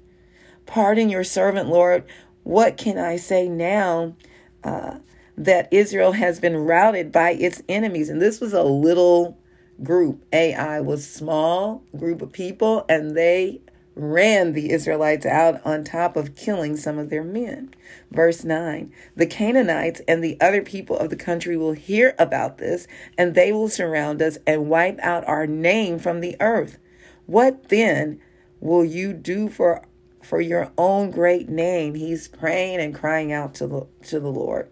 Pardon 0.64 1.10
your 1.10 1.22
servant, 1.22 1.68
Lord. 1.68 2.04
What 2.44 2.78
can 2.78 2.96
I 2.96 3.16
say 3.16 3.46
now 3.46 4.16
uh, 4.64 5.00
that 5.36 5.68
Israel 5.70 6.12
has 6.12 6.40
been 6.40 6.56
routed 6.56 7.12
by 7.12 7.32
its 7.32 7.60
enemies? 7.68 8.08
And 8.08 8.22
this 8.22 8.40
was 8.40 8.54
a 8.54 8.62
little 8.62 9.36
group. 9.82 10.24
Ai 10.32 10.80
was 10.80 11.06
small 11.06 11.84
group 11.94 12.22
of 12.22 12.32
people, 12.32 12.86
and 12.88 13.14
they 13.14 13.60
ran 13.98 14.52
the 14.52 14.70
Israelites 14.70 15.26
out 15.26 15.60
on 15.66 15.82
top 15.82 16.16
of 16.16 16.36
killing 16.36 16.76
some 16.76 16.98
of 16.98 17.10
their 17.10 17.24
men. 17.24 17.74
Verse 18.10 18.44
9 18.44 18.92
The 19.16 19.26
Canaanites 19.26 20.00
and 20.06 20.22
the 20.22 20.40
other 20.40 20.62
people 20.62 20.96
of 20.96 21.10
the 21.10 21.16
country 21.16 21.56
will 21.56 21.72
hear 21.72 22.14
about 22.18 22.58
this, 22.58 22.86
and 23.18 23.34
they 23.34 23.52
will 23.52 23.68
surround 23.68 24.22
us 24.22 24.38
and 24.46 24.70
wipe 24.70 24.98
out 25.00 25.26
our 25.26 25.46
name 25.46 25.98
from 25.98 26.20
the 26.20 26.36
earth. 26.40 26.78
What 27.26 27.68
then 27.68 28.20
will 28.60 28.84
you 28.84 29.12
do 29.12 29.48
for 29.48 29.82
for 30.22 30.40
your 30.40 30.72
own 30.78 31.10
great 31.10 31.48
name? 31.48 31.94
He's 31.94 32.28
praying 32.28 32.80
and 32.80 32.94
crying 32.94 33.32
out 33.32 33.54
to 33.56 33.66
the 33.66 33.86
to 34.04 34.20
the 34.20 34.30
Lord. 34.30 34.70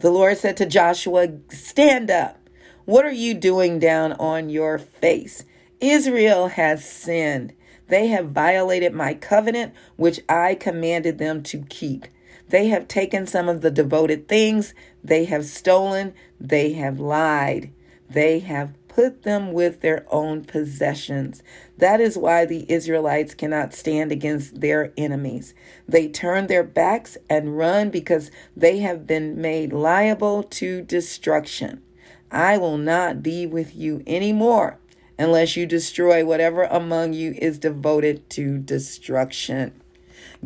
The 0.00 0.10
Lord 0.10 0.38
said 0.38 0.56
to 0.58 0.66
Joshua, 0.66 1.28
Stand 1.48 2.10
up. 2.10 2.38
What 2.84 3.04
are 3.04 3.10
you 3.10 3.34
doing 3.34 3.78
down 3.78 4.12
on 4.12 4.48
your 4.48 4.78
face? 4.78 5.44
Israel 5.80 6.48
has 6.48 6.84
sinned. 6.84 7.52
They 7.86 8.08
have 8.08 8.30
violated 8.30 8.92
my 8.92 9.14
covenant, 9.14 9.74
which 9.96 10.20
I 10.28 10.54
commanded 10.54 11.18
them 11.18 11.42
to 11.44 11.64
keep. 11.68 12.06
They 12.48 12.68
have 12.68 12.88
taken 12.88 13.26
some 13.26 13.48
of 13.48 13.60
the 13.60 13.70
devoted 13.70 14.28
things. 14.28 14.74
They 15.04 15.24
have 15.26 15.44
stolen. 15.44 16.14
They 16.40 16.72
have 16.72 16.98
lied. 16.98 17.70
They 18.10 18.40
have 18.40 18.74
put 18.88 19.22
them 19.22 19.52
with 19.52 19.80
their 19.80 20.04
own 20.10 20.44
possessions. 20.44 21.42
That 21.76 22.00
is 22.00 22.18
why 22.18 22.46
the 22.46 22.66
Israelites 22.70 23.34
cannot 23.34 23.74
stand 23.74 24.10
against 24.10 24.60
their 24.60 24.92
enemies. 24.96 25.54
They 25.86 26.08
turn 26.08 26.46
their 26.46 26.64
backs 26.64 27.16
and 27.30 27.56
run 27.56 27.90
because 27.90 28.30
they 28.56 28.78
have 28.80 29.06
been 29.06 29.40
made 29.40 29.72
liable 29.72 30.42
to 30.42 30.82
destruction. 30.82 31.82
I 32.30 32.58
will 32.58 32.78
not 32.78 33.22
be 33.22 33.46
with 33.46 33.76
you 33.76 34.02
anymore 34.06 34.78
unless 35.18 35.56
you 35.56 35.66
destroy 35.66 36.24
whatever 36.24 36.64
among 36.64 37.12
you 37.12 37.34
is 37.38 37.58
devoted 37.58 38.28
to 38.30 38.58
destruction. 38.58 39.72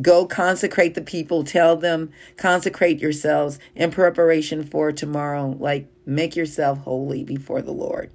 Go 0.01 0.27
consecrate 0.27 0.95
the 0.95 1.03
people. 1.03 1.45
Tell 1.45 1.77
them, 1.77 2.13
consecrate 2.37 3.01
yourselves 3.01 3.59
in 3.75 3.91
preparation 3.91 4.65
for 4.65 4.91
tomorrow. 4.91 5.57
Like, 5.59 5.87
make 6.07 6.35
yourself 6.35 6.79
holy 6.79 7.25
before 7.25 7.61
the 7.61 7.73
Lord. 7.73 8.11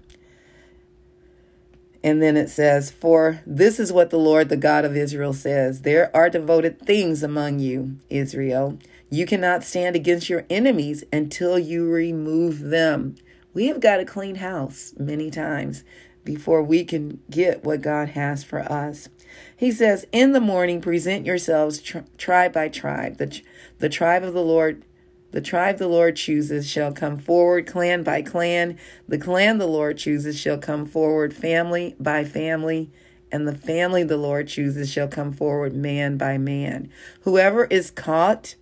And 2.04 2.22
then 2.22 2.38
it 2.38 2.50
says, 2.50 2.90
For 2.90 3.42
this 3.46 3.80
is 3.80 3.92
what 3.92 4.10
the 4.10 4.18
Lord, 4.18 4.50
the 4.50 4.58
God 4.58 4.86
of 4.86 4.96
Israel, 4.96 5.34
says 5.34 5.82
There 5.82 6.16
are 6.16 6.30
devoted 6.30 6.80
things 6.80 7.22
among 7.22 7.60
you, 7.60 7.98
Israel. 8.10 8.80
You 9.10 9.26
cannot 9.26 9.64
stand 9.64 9.96
against 9.96 10.30
your 10.30 10.46
enemies 10.50 11.04
until 11.14 11.60
you 11.60 11.90
remove 11.90 12.60
them. 12.60 13.16
We 13.54 13.68
have 13.68 13.80
got 13.80 13.98
to 13.98 14.06
clean 14.06 14.36
house 14.36 14.94
many 14.98 15.32
times 15.32 15.84
before 16.27 16.62
we 16.62 16.84
can 16.84 17.22
get 17.31 17.63
what 17.63 17.81
God 17.81 18.10
has 18.10 18.43
for 18.43 18.60
us. 18.60 19.07
He 19.55 19.72
says, 19.72 20.05
In 20.12 20.34
the 20.34 20.41
morning, 20.41 20.81
present 20.81 21.25
yourselves 21.25 21.79
tri- 21.79 22.03
tribe 22.17 22.51
by 22.51 22.67
tribe. 22.67 23.17
The, 23.17 23.41
the 23.79 23.88
tribe 23.88 24.24
of 24.24 24.34
the 24.34 24.43
Lord, 24.43 24.84
the 25.31 25.39
tribe 25.39 25.77
the 25.77 25.88
Lord 25.88 26.17
chooses 26.17 26.69
shall 26.69 26.91
come 26.91 27.17
forward, 27.17 27.65
clan 27.65 28.03
by 28.03 28.22
clan. 28.22 28.77
The 29.07 29.17
clan 29.17 29.57
the 29.57 29.67
Lord 29.67 29.98
chooses 29.98 30.38
shall 30.38 30.57
come 30.57 30.86
forward, 30.86 31.34
family 31.34 31.96
by 31.98 32.25
family. 32.25 32.91
And 33.31 33.48
the 33.48 33.55
family 33.55 34.03
the 34.03 34.17
Lord 34.17 34.50
chooses 34.50 34.91
shall 34.91 35.07
come 35.07 35.31
forward, 35.31 35.74
man 35.74 36.17
by 36.17 36.38
man. 36.38 36.89
Whoever 37.22 37.65
is 37.65 37.89
caught 37.89 38.55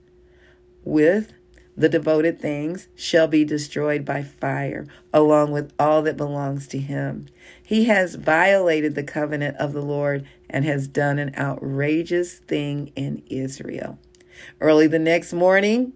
with 0.84 1.34
the 1.78 1.90
devoted 1.90 2.40
things 2.40 2.88
shall 2.96 3.28
be 3.28 3.44
destroyed 3.44 4.06
by 4.06 4.24
fire, 4.24 4.88
along 5.14 5.52
with 5.52 5.74
all 5.78 6.02
that 6.04 6.18
belongs 6.18 6.68
to 6.68 6.78
him. 6.80 7.28
He 7.62 7.86
has 7.86 8.16
violated 8.16 8.96
the 8.96 9.04
covenant 9.04 9.58
of 9.58 9.74
the 9.74 9.82
Lord 9.82 10.26
and 10.50 10.64
has 10.66 10.88
done 10.88 11.20
an 11.20 11.34
outrageous 11.38 12.36
thing 12.40 12.92
in 12.96 13.24
Israel. 13.28 14.00
Early 14.62 14.88
the 14.88 15.00
next 15.00 15.34
morning, 15.34 15.94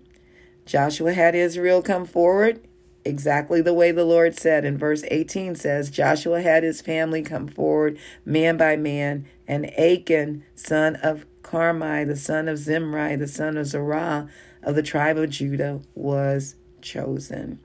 Joshua 0.66 1.14
had 1.14 1.36
Israel 1.36 1.82
come 1.82 2.06
forward 2.06 2.62
exactly 3.06 3.62
the 3.62 3.74
way 3.74 3.92
the 3.92 4.04
Lord 4.04 4.38
said. 4.38 4.66
In 4.66 4.78
verse 4.78 5.04
18 5.10 5.56
says, 5.56 5.90
Joshua 5.90 6.42
had 6.42 6.64
his 6.64 6.82
family 6.82 7.22
come 7.22 7.48
forward, 7.48 7.98
man 8.26 8.58
by 8.58 8.76
man, 8.76 9.26
and 9.48 9.66
Achan, 9.80 10.44
son 10.56 10.96
of 10.98 11.26
Carmi, 11.42 12.06
the 12.06 12.16
son 12.16 12.48
of 12.48 12.58
Zimri, 12.58 13.16
the 13.16 13.28
son 13.28 13.58
of 13.58 13.66
Zerah, 13.66 14.30
of 14.64 14.76
the 14.76 14.84
tribe 14.84 15.18
of 15.18 15.30
Judah 15.30 15.82
was 15.96 16.56
chosen. 16.82 17.60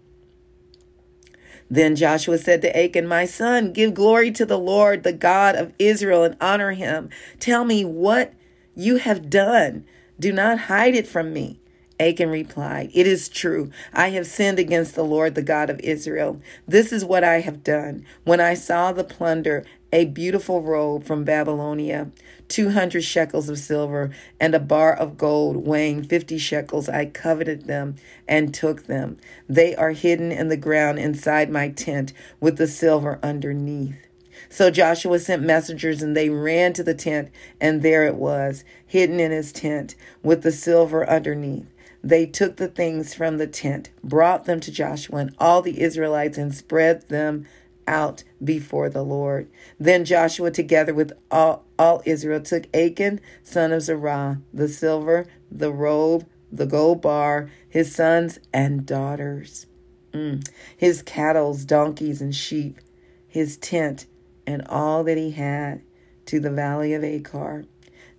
Then 1.70 1.96
Joshua 1.96 2.38
said 2.38 2.62
to 2.62 2.76
Achan, 2.76 3.06
My 3.06 3.24
son, 3.24 3.72
give 3.72 3.94
glory 3.94 4.30
to 4.32 4.44
the 4.44 4.58
Lord, 4.58 5.02
the 5.02 5.12
God 5.12 5.56
of 5.56 5.72
Israel, 5.78 6.24
and 6.24 6.36
honor 6.40 6.72
him. 6.72 7.08
Tell 7.40 7.64
me 7.64 7.84
what 7.84 8.34
you 8.74 8.96
have 8.96 9.30
done. 9.30 9.84
Do 10.20 10.32
not 10.32 10.60
hide 10.60 10.94
it 10.94 11.06
from 11.06 11.32
me. 11.32 11.60
Achan 11.98 12.28
replied, 12.28 12.90
It 12.92 13.06
is 13.06 13.28
true. 13.28 13.70
I 13.92 14.10
have 14.10 14.26
sinned 14.26 14.58
against 14.58 14.94
the 14.94 15.04
Lord, 15.04 15.34
the 15.34 15.42
God 15.42 15.70
of 15.70 15.80
Israel. 15.80 16.40
This 16.66 16.92
is 16.92 17.04
what 17.04 17.24
I 17.24 17.40
have 17.40 17.62
done. 17.62 18.04
When 18.24 18.40
I 18.40 18.54
saw 18.54 18.92
the 18.92 19.04
plunder, 19.04 19.64
a 19.94 20.06
beautiful 20.06 20.60
robe 20.60 21.04
from 21.04 21.22
Babylonia, 21.22 22.10
200 22.48 23.00
shekels 23.04 23.48
of 23.48 23.60
silver, 23.60 24.10
and 24.40 24.52
a 24.52 24.58
bar 24.58 24.92
of 24.92 25.16
gold 25.16 25.56
weighing 25.56 26.02
50 26.02 26.36
shekels, 26.36 26.88
I 26.88 27.06
coveted 27.06 27.68
them 27.68 27.94
and 28.26 28.52
took 28.52 28.86
them. 28.86 29.18
They 29.48 29.76
are 29.76 29.92
hidden 29.92 30.32
in 30.32 30.48
the 30.48 30.56
ground 30.56 30.98
inside 30.98 31.48
my 31.48 31.68
tent 31.68 32.12
with 32.40 32.56
the 32.56 32.66
silver 32.66 33.20
underneath. 33.22 34.08
So 34.48 34.68
Joshua 34.68 35.20
sent 35.20 35.44
messengers, 35.44 36.02
and 36.02 36.16
they 36.16 36.28
ran 36.28 36.72
to 36.72 36.82
the 36.82 36.94
tent, 36.94 37.30
and 37.60 37.80
there 37.82 38.04
it 38.04 38.16
was, 38.16 38.64
hidden 38.84 39.20
in 39.20 39.30
his 39.30 39.52
tent, 39.52 39.94
with 40.24 40.42
the 40.42 40.50
silver 40.50 41.08
underneath. 41.08 41.72
They 42.02 42.26
took 42.26 42.56
the 42.56 42.68
things 42.68 43.14
from 43.14 43.38
the 43.38 43.46
tent, 43.46 43.90
brought 44.02 44.44
them 44.44 44.58
to 44.60 44.72
Joshua 44.72 45.18
and 45.20 45.34
all 45.38 45.62
the 45.62 45.80
Israelites, 45.80 46.36
and 46.36 46.52
spread 46.52 47.08
them 47.08 47.46
out 47.86 48.24
before 48.42 48.88
the 48.88 49.02
Lord. 49.02 49.48
Then 49.78 50.04
Joshua, 50.04 50.50
together 50.50 50.94
with 50.94 51.12
all, 51.30 51.64
all 51.78 52.02
Israel, 52.04 52.40
took 52.40 52.64
Achan, 52.74 53.20
son 53.42 53.72
of 53.72 53.82
Zerah, 53.82 54.40
the 54.52 54.68
silver, 54.68 55.26
the 55.50 55.72
robe, 55.72 56.26
the 56.50 56.66
gold 56.66 57.02
bar, 57.02 57.50
his 57.68 57.94
sons 57.94 58.38
and 58.52 58.86
daughters, 58.86 59.66
mm. 60.12 60.46
his 60.76 61.02
cattle, 61.02 61.54
donkeys, 61.54 62.20
and 62.20 62.34
sheep, 62.34 62.78
his 63.26 63.56
tent, 63.56 64.06
and 64.46 64.66
all 64.68 65.02
that 65.04 65.18
he 65.18 65.32
had 65.32 65.82
to 66.26 66.38
the 66.38 66.50
valley 66.50 66.94
of 66.94 67.02
Achor. 67.02 67.64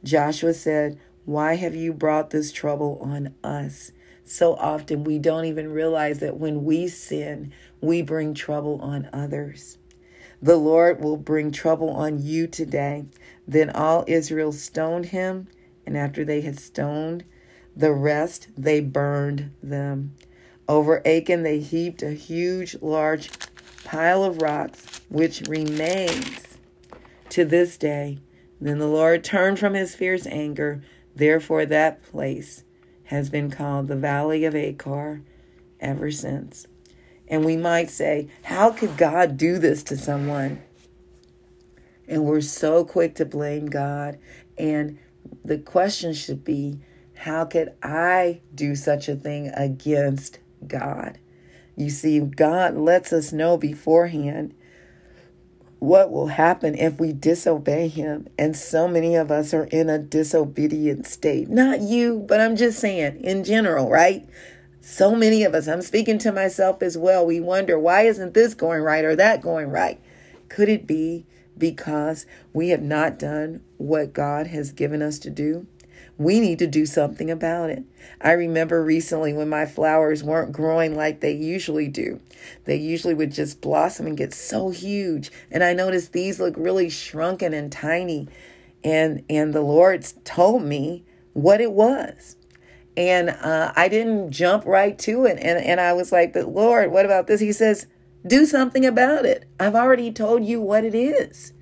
Joshua 0.04 0.54
said, 0.54 1.00
why 1.26 1.56
have 1.56 1.76
you 1.76 1.92
brought 1.92 2.30
this 2.30 2.52
trouble 2.52 3.00
on 3.02 3.34
us? 3.44 3.92
So 4.26 4.56
often 4.56 5.04
we 5.04 5.20
don't 5.20 5.46
even 5.46 5.72
realize 5.72 6.20
that 6.20 6.38
when 6.38 6.66
we 6.66 6.88
sin, 6.88 7.54
we 7.80 8.02
bring 8.02 8.34
trouble 8.34 8.80
on 8.82 9.08
others. 9.14 9.78
The 10.42 10.58
Lord 10.58 11.04
will 11.04 11.18
bring 11.18 11.52
trouble 11.52 11.92
on 11.92 12.22
you 12.22 12.48
today. 12.48 13.06
Then 13.48 13.70
all 13.70 14.04
Israel 14.08 14.52
stoned 14.52 15.08
him, 15.08 15.48
and 15.86 15.96
after 15.96 16.26
they 16.26 16.42
had 16.42 16.60
stoned 16.60 17.24
the 17.76 17.94
rest, 17.94 18.50
they 18.58 18.80
burned 18.82 19.52
them. 19.62 20.16
Over 20.68 21.08
Achan, 21.08 21.44
they 21.44 21.60
heaped 21.60 22.02
a 22.02 22.12
huge, 22.12 22.76
large 22.82 23.30
pile 23.84 24.24
of 24.24 24.42
rocks 24.42 25.02
which 25.10 25.42
remains 25.48 26.58
to 27.30 27.46
this 27.46 27.78
day. 27.78 28.20
Then 28.60 28.80
the 28.80 28.88
Lord 28.88 29.24
turned 29.24 29.60
from 29.60 29.76
his 29.76 29.96
fierce 29.96 30.26
anger. 30.26 30.82
Therefore, 31.16 31.66
that 31.68 32.04
place 32.04 32.65
has 33.06 33.30
been 33.30 33.52
called 33.52 33.88
the 33.88 33.96
Valley 33.96 34.46
of 34.46 34.56
Achor 34.56 35.22
ever 35.80 36.12
since. 36.12 36.68
And 37.28 37.44
we 37.44 37.58
might 37.58 37.90
say, 37.90 38.30
How 38.44 38.72
could 38.72 38.98
God 38.98 39.38
do 39.38 39.58
this 39.58 39.84
to 39.84 39.98
someone? 39.98 40.62
And 42.08 42.24
we're 42.24 42.42
so 42.42 42.86
quick 42.86 43.16
to 43.16 43.26
blame 43.26 43.68
God. 43.68 44.20
And 44.58 45.00
the 45.44 45.58
question 45.58 46.14
should 46.14 46.44
be, 46.44 46.80
How 47.16 47.46
could 47.46 47.74
I 47.82 48.42
do 48.54 48.76
such 48.76 49.10
a 49.10 49.16
thing 49.16 49.48
against 49.50 50.40
God? 50.68 51.18
You 51.76 51.90
see, 51.90 52.20
God 52.20 52.76
lets 52.76 53.12
us 53.12 53.34
know 53.34 53.58
beforehand 53.58 54.54
what 55.80 56.12
will 56.12 56.28
happen 56.28 56.76
if 56.76 57.00
we 57.00 57.14
disobey 57.14 57.88
Him. 57.88 58.28
And 58.38 58.56
so 58.56 58.88
many 58.88 59.16
of 59.16 59.32
us 59.32 59.54
are 59.54 59.66
in 59.66 59.90
a 59.90 60.00
disobedient 60.00 61.06
state. 61.06 61.50
Not 61.50 61.82
you, 61.82 62.26
but 62.28 62.40
I'm 62.40 62.56
just 62.56 62.80
saying 62.80 63.22
in 63.24 63.44
general, 63.44 63.90
right? 63.90 64.28
So 64.82 65.16
many 65.16 65.44
of 65.44 65.56
us, 65.56 65.68
I'm 65.68 65.82
speaking 65.82 66.20
to 66.20 66.32
myself 66.32 66.84
as 66.84 66.98
well. 66.98 67.26
We 67.26 67.40
wonder, 67.40 67.80
why 67.80 68.04
isn't 68.04 68.34
this 68.34 68.54
going 68.54 68.82
right 68.82 69.04
or 69.04 69.16
that 69.16 69.42
going 69.42 69.70
right? 69.70 70.00
Could 70.48 70.70
it 70.70 70.86
be 70.86 71.26
because 71.58 72.26
we 72.54 72.70
have 72.70 72.82
not 72.82 73.18
done 73.18 73.62
what 73.78 74.14
God 74.14 74.48
has 74.48 74.72
given 74.72 75.02
us 75.02 75.18
to 75.20 75.30
do? 75.30 75.66
We 76.18 76.40
need 76.40 76.60
to 76.60 76.68
do 76.68 76.86
something 76.86 77.30
about 77.30 77.70
it. 77.70 77.84
I 78.22 78.32
remember 78.32 78.84
recently 78.84 79.34
when 79.34 79.50
my 79.50 79.66
flowers 79.66 80.24
weren't 80.24 80.54
growing 80.54 80.96
like 80.96 81.20
they 81.20 81.34
usually 81.34 81.90
do. 81.90 82.22
They 82.64 82.78
usually 82.78 83.14
would 83.14 83.34
just 83.34 83.60
blossom 83.60 84.08
and 84.08 84.18
get 84.18 84.34
so 84.34 84.70
huge. 84.70 85.32
And 85.52 85.64
I 85.64 85.74
noticed 85.74 86.14
these 86.14 86.40
look 86.40 86.56
really 86.58 86.90
shrunken 86.90 87.54
and 87.54 87.72
tiny. 87.72 88.30
And 88.84 89.24
and 89.30 89.54
the 89.54 89.62
Lord 89.62 90.08
told 90.24 90.64
me 90.64 91.04
what 91.34 91.60
it 91.60 91.72
was 91.72 92.38
and 92.98 93.30
uh, 93.30 93.74
I 93.76 93.88
didn't 93.88 94.32
jump 94.32 94.66
right 94.66 94.98
to 95.00 95.26
it. 95.26 95.38
And, 95.42 95.64
and 95.64 95.80
I 95.80 95.94
was 95.94 96.12
like, 96.12 96.34
but 96.34 96.48
Lord, 96.48 96.92
what 96.92 97.06
about 97.06 97.28
this? 97.28 97.42
He 97.42 97.52
says, 97.52 97.88
do 98.26 98.46
something 98.46 98.86
about 98.86 99.26
it. 99.26 99.48
I've 99.60 99.76
already 99.76 100.12
told 100.12 100.46
you 100.46 100.62
what 100.62 100.84
it 100.84 100.96
is. 100.96 101.54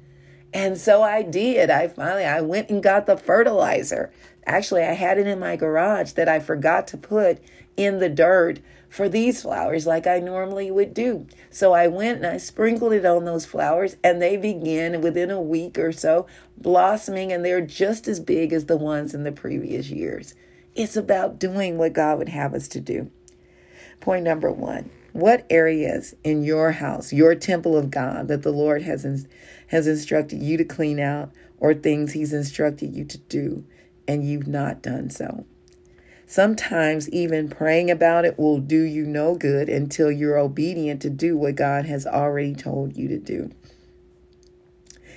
And 0.53 0.77
so 0.77 1.01
I 1.01 1.23
did. 1.23 1.69
I 1.69 1.87
finally, 1.87 2.25
I 2.25 2.41
went 2.41 2.69
and 2.69 2.83
got 2.83 3.05
the 3.05 3.17
fertilizer. 3.17 4.11
Actually, 4.45 4.83
I 4.83 4.93
had 4.93 5.17
it 5.17 5.27
in 5.27 5.39
my 5.39 5.55
garage 5.55 6.13
that 6.13 6.29
I 6.29 6.39
forgot 6.39 6.87
to 6.89 6.97
put 6.97 7.39
in 7.77 7.99
the 7.99 8.09
dirt 8.09 8.59
for 8.89 9.09
these 9.09 9.41
flowers 9.41 9.87
like 9.87 10.05
I 10.05 10.19
normally 10.19 10.69
would 10.69 10.93
do. 10.93 11.25
So 11.49 11.73
I 11.73 11.87
went 11.87 12.17
and 12.17 12.27
I 12.27 12.37
sprinkled 12.37 12.93
it 12.93 13.05
on 13.05 13.25
those 13.25 13.45
flowers 13.45 13.95
and 14.03 14.21
they 14.21 14.37
began 14.37 15.01
within 15.01 15.31
a 15.31 15.41
week 15.41 15.79
or 15.79 15.91
so 15.91 16.27
blossoming 16.57 17.31
and 17.31 17.43
they're 17.43 17.65
just 17.65 18.07
as 18.07 18.19
big 18.19 18.53
as 18.53 18.65
the 18.65 18.77
ones 18.77 19.15
in 19.15 19.23
the 19.23 19.31
previous 19.31 19.89
years. 19.89 20.35
It's 20.75 20.95
about 20.95 21.39
doing 21.39 21.77
what 21.77 21.93
God 21.93 22.19
would 22.19 22.29
have 22.29 22.53
us 22.53 22.67
to 22.69 22.79
do. 22.79 23.09
Point 23.99 24.25
number 24.25 24.51
one 24.51 24.91
what 25.13 25.45
areas 25.49 26.15
in 26.23 26.43
your 26.43 26.71
house, 26.71 27.13
your 27.13 27.35
temple 27.35 27.77
of 27.77 27.91
God, 27.91 28.27
that 28.27 28.41
the 28.41 28.51
Lord 28.51 28.81
has, 28.81 29.05
in, 29.05 29.27
has 29.67 29.87
instructed 29.87 30.41
you 30.41 30.57
to 30.57 30.65
clean 30.65 30.99
out, 30.99 31.31
or 31.59 31.75
things 31.75 32.11
He's 32.11 32.33
instructed 32.33 32.95
you 32.95 33.05
to 33.05 33.17
do, 33.19 33.63
and 34.07 34.27
you've 34.27 34.47
not 34.47 34.81
done 34.81 35.09
so? 35.09 35.45
Sometimes 36.25 37.09
even 37.09 37.49
praying 37.49 37.91
about 37.91 38.25
it 38.25 38.39
will 38.39 38.59
do 38.59 38.81
you 38.81 39.05
no 39.05 39.35
good 39.35 39.69
until 39.69 40.11
you're 40.11 40.37
obedient 40.37 41.01
to 41.01 41.09
do 41.09 41.37
what 41.37 41.55
God 41.55 41.85
has 41.85 42.07
already 42.07 42.55
told 42.55 42.97
you 42.97 43.07
to 43.09 43.19
do. 43.19 43.51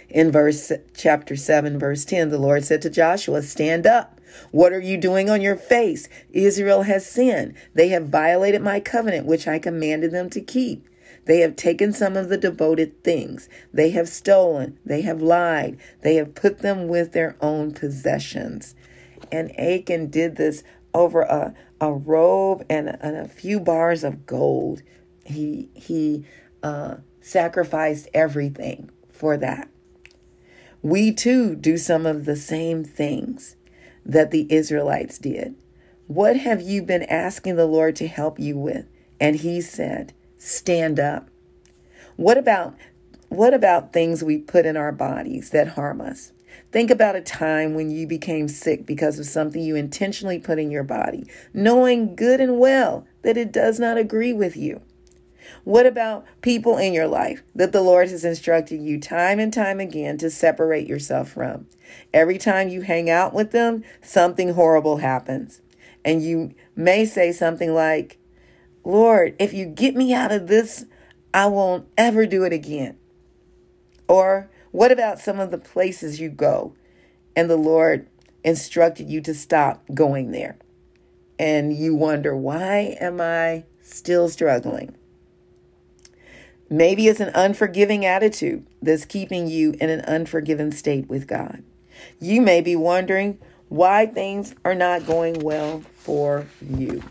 In 0.09 0.31
verse 0.31 0.73
chapter 0.95 1.37
7 1.37 1.79
verse 1.79 2.05
10 2.05 2.29
the 2.29 2.39
Lord 2.39 2.65
said 2.65 2.83
to 2.83 2.91
Joshua, 2.91 3.43
"Stand 3.43 3.87
up 3.87 4.17
what 4.51 4.73
are 4.73 4.81
you 4.81 4.97
doing 4.97 5.31
on 5.31 5.41
your 5.41 5.57
face? 5.57 6.09
Israel 6.33 6.83
has 6.83 7.07
sinned. 7.07 7.55
They 7.75 7.89
have 7.89 8.09
violated 8.09 8.63
my 8.63 8.81
covenant, 8.81 9.27
which 9.27 9.49
I 9.49 9.59
commanded 9.59 10.13
them 10.13 10.31
to 10.31 10.41
keep. 10.41 10.87
They 11.25 11.41
have 11.41 11.57
taken 11.57 11.93
some 11.93 12.17
of 12.17 12.29
the 12.29 12.37
devoted 12.37 13.03
things. 13.03 13.49
They 13.73 13.91
have 13.91 14.09
stolen. 14.09 14.79
They 14.85 15.03
have 15.03 15.21
lied. 15.21 15.77
They 16.03 16.17
have 16.17 16.35
put 16.35 16.61
them 16.61 16.89
with 16.89 17.13
their 17.13 17.37
own 17.41 17.73
possessions. 17.73 18.75
And 19.31 19.59
Achan 19.59 20.11
did 20.11 20.37
this 20.37 20.63
over 20.95 21.23
a, 21.23 21.55
a 21.81 21.93
robe 21.93 22.65
and, 22.69 22.97
and 23.01 23.17
a 23.17 23.29
few 23.29 23.61
bars 23.61 24.05
of 24.05 24.27
gold. 24.27 24.83
He, 25.25 25.69
he 25.75 26.25
uh, 26.63 26.97
sacrificed 27.21 28.09
everything 28.15 28.91
for 29.11 29.37
that. 29.37 29.69
We 30.83 31.13
too 31.13 31.57
do 31.57 31.77
some 31.77 32.07
of 32.07 32.25
the 32.25 32.37
same 32.37 32.85
things 32.85 33.57
that 34.05 34.31
the 34.31 34.47
Israelites 34.53 35.19
did. 35.19 35.57
What 36.07 36.37
have 36.37 36.63
you 36.63 36.83
been 36.83 37.03
asking 37.05 37.57
the 37.57 37.67
Lord 37.67 37.97
to 37.97 38.07
help 38.07 38.39
you 38.39 38.57
with? 38.57 38.87
And 39.19 39.37
he 39.37 39.61
said, 39.61 40.13
Stand 40.39 41.01
up. 41.01 41.29
What 42.17 42.39
about 42.39 42.77
what 43.29 43.53
about 43.53 43.93
things 43.93 44.23
we 44.23 44.39
put 44.39 44.67
in 44.67 44.77
our 44.77 44.93
bodies 44.93 45.51
that 45.51 45.69
harm 45.69 46.01
us? 46.01 46.33
Think 46.73 46.91
about 46.91 47.17
a 47.17 47.21
time 47.21 47.75
when 47.75 47.91
you 47.91 48.07
became 48.07 48.49
sick 48.49 48.87
because 48.87 49.19
of 49.19 49.27
something 49.27 49.63
you 49.63 49.77
intentionally 49.77 50.39
put 50.39 50.59
in 50.59 50.71
your 50.71 50.85
body, 50.85 51.27
knowing 51.55 52.17
good 52.17 52.41
and 52.41 52.59
well 52.59 53.07
that 53.23 53.37
it 53.37 53.53
does 53.53 53.79
not 53.79 53.97
agree 53.97 54.33
with 54.33 54.57
you. 54.57 54.81
What 55.65 55.87
about 55.87 56.25
people 56.43 56.77
in 56.77 56.93
your 56.93 57.07
life 57.07 57.43
that 57.55 57.73
the 57.73 57.81
Lord 57.81 58.09
has 58.11 58.25
instructed 58.25 58.81
you 58.81 59.01
time 59.01 59.39
and 59.39 59.53
time 59.53 59.81
again 59.81 60.19
to 60.19 60.31
separate 60.31 60.87
yourself 60.87 61.31
from? 61.31 61.67
Every 62.13 62.39
time 62.39 62.69
you 62.69 62.83
hang 62.83 63.09
out 63.09 63.33
with 63.33 63.53
them, 63.53 63.85
something 64.03 64.55
horrible 64.55 64.99
happens. 64.99 65.61
And 66.05 66.23
you 66.23 66.55
may 66.75 67.05
say 67.05 67.33
something 67.33 67.75
like, 67.75 68.19
Lord, 68.85 69.35
if 69.39 69.53
you 69.53 69.67
get 69.67 69.97
me 69.97 70.15
out 70.15 70.31
of 70.31 70.47
this, 70.47 70.85
I 71.35 71.47
won't 71.47 71.89
ever 71.99 72.27
do 72.27 72.45
it 72.45 72.53
again. 72.53 72.97
Or 74.09 74.49
what 74.77 74.93
about 74.93 75.19
some 75.19 75.41
of 75.41 75.51
the 75.51 75.57
places 75.57 76.21
you 76.21 76.29
go 76.29 76.75
and 77.35 77.49
the 77.49 77.57
Lord 77.57 78.07
instructed 78.45 79.09
you 79.09 79.23
to 79.23 79.33
stop 79.33 79.83
going 79.95 80.33
there? 80.33 80.59
And 81.39 81.75
you 81.75 81.95
wonder, 81.95 82.37
why 82.37 82.99
am 83.01 83.19
I 83.19 83.65
still 83.81 84.29
struggling? 84.29 84.95
Maybe 86.69 87.09
it's 87.09 87.21
an 87.21 87.31
unforgiving 87.35 88.05
attitude 88.05 88.67
that's 88.83 89.07
keeping 89.07 89.47
you 89.47 89.75
in 89.81 89.89
an 89.89 90.03
unforgiven 90.03 90.73
state 90.73 91.09
with 91.09 91.27
God. 91.27 91.63
You 92.21 92.43
may 92.43 92.61
be 92.61 92.77
wondering 92.77 93.39
why 93.71 94.05
things 94.05 94.55
are 94.63 94.75
not 94.75 95.07
going 95.07 95.41
well 95.41 95.81
for 95.95 96.49
you. 96.61 97.03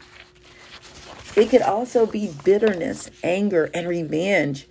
It 1.36 1.50
could 1.50 1.64
also 1.64 2.06
be 2.06 2.32
bitterness, 2.44 3.10
anger, 3.24 3.72
and 3.74 3.88
revenge. 3.88 4.68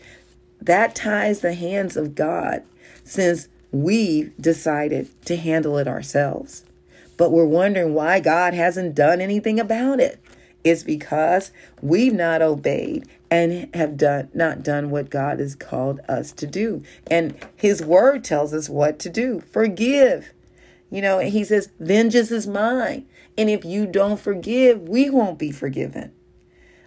That 0.60 0.94
ties 0.94 1.40
the 1.40 1.54
hands 1.54 1.96
of 1.96 2.14
God 2.14 2.62
since 3.04 3.48
we've 3.70 4.36
decided 4.40 5.08
to 5.26 5.36
handle 5.36 5.78
it 5.78 5.88
ourselves. 5.88 6.64
But 7.16 7.30
we're 7.30 7.44
wondering 7.44 7.94
why 7.94 8.20
God 8.20 8.54
hasn't 8.54 8.94
done 8.94 9.20
anything 9.20 9.60
about 9.60 10.00
it. 10.00 10.20
It's 10.64 10.82
because 10.82 11.52
we've 11.82 12.14
not 12.14 12.40
obeyed 12.40 13.06
and 13.30 13.74
have 13.74 13.96
done 13.96 14.30
not 14.32 14.62
done 14.62 14.90
what 14.90 15.10
God 15.10 15.38
has 15.38 15.54
called 15.54 16.00
us 16.08 16.32
to 16.32 16.46
do. 16.46 16.82
And 17.10 17.36
his 17.54 17.84
word 17.84 18.24
tells 18.24 18.54
us 18.54 18.68
what 18.68 18.98
to 19.00 19.10
do. 19.10 19.42
Forgive. 19.52 20.32
You 20.90 21.02
know, 21.02 21.18
he 21.18 21.44
says, 21.44 21.70
vengeance 21.78 22.30
is 22.30 22.46
mine. 22.46 23.06
And 23.36 23.50
if 23.50 23.64
you 23.64 23.86
don't 23.86 24.18
forgive, 24.18 24.88
we 24.88 25.10
won't 25.10 25.38
be 25.38 25.50
forgiven. 25.50 26.12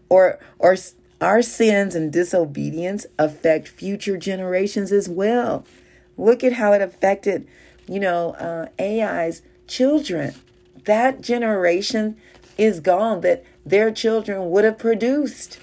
Or 0.09 0.39
or 0.57 0.75
our 1.19 1.41
sins 1.41 1.95
and 1.95 2.11
disobedience 2.11 3.05
affect 3.19 3.67
future 3.67 4.17
generations 4.17 4.91
as 4.91 5.09
well. 5.09 5.65
Look 6.17 6.43
at 6.43 6.53
how 6.53 6.73
it 6.73 6.81
affected, 6.81 7.47
you 7.87 7.99
know, 7.99 8.31
uh, 8.33 8.67
AI's 8.79 9.41
children. 9.67 10.33
That 10.85 11.21
generation 11.21 12.17
is 12.57 12.79
gone 12.79 13.21
that 13.21 13.43
their 13.65 13.91
children 13.91 14.49
would 14.49 14.63
have 14.63 14.77
produced. 14.77 15.59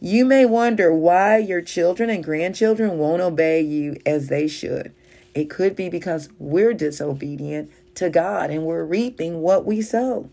You 0.00 0.24
may 0.24 0.44
wonder 0.44 0.94
why 0.94 1.38
your 1.38 1.62
children 1.62 2.10
and 2.10 2.22
grandchildren 2.22 2.98
won't 2.98 3.22
obey 3.22 3.62
you 3.62 3.96
as 4.04 4.28
they 4.28 4.46
should. 4.46 4.92
It 5.34 5.50
could 5.50 5.74
be 5.74 5.88
because 5.88 6.28
we're 6.38 6.74
disobedient 6.74 7.70
to 7.94 8.10
God 8.10 8.50
and 8.50 8.64
we're 8.64 8.84
reaping 8.84 9.40
what 9.40 9.64
we 9.64 9.80
sow. 9.82 10.30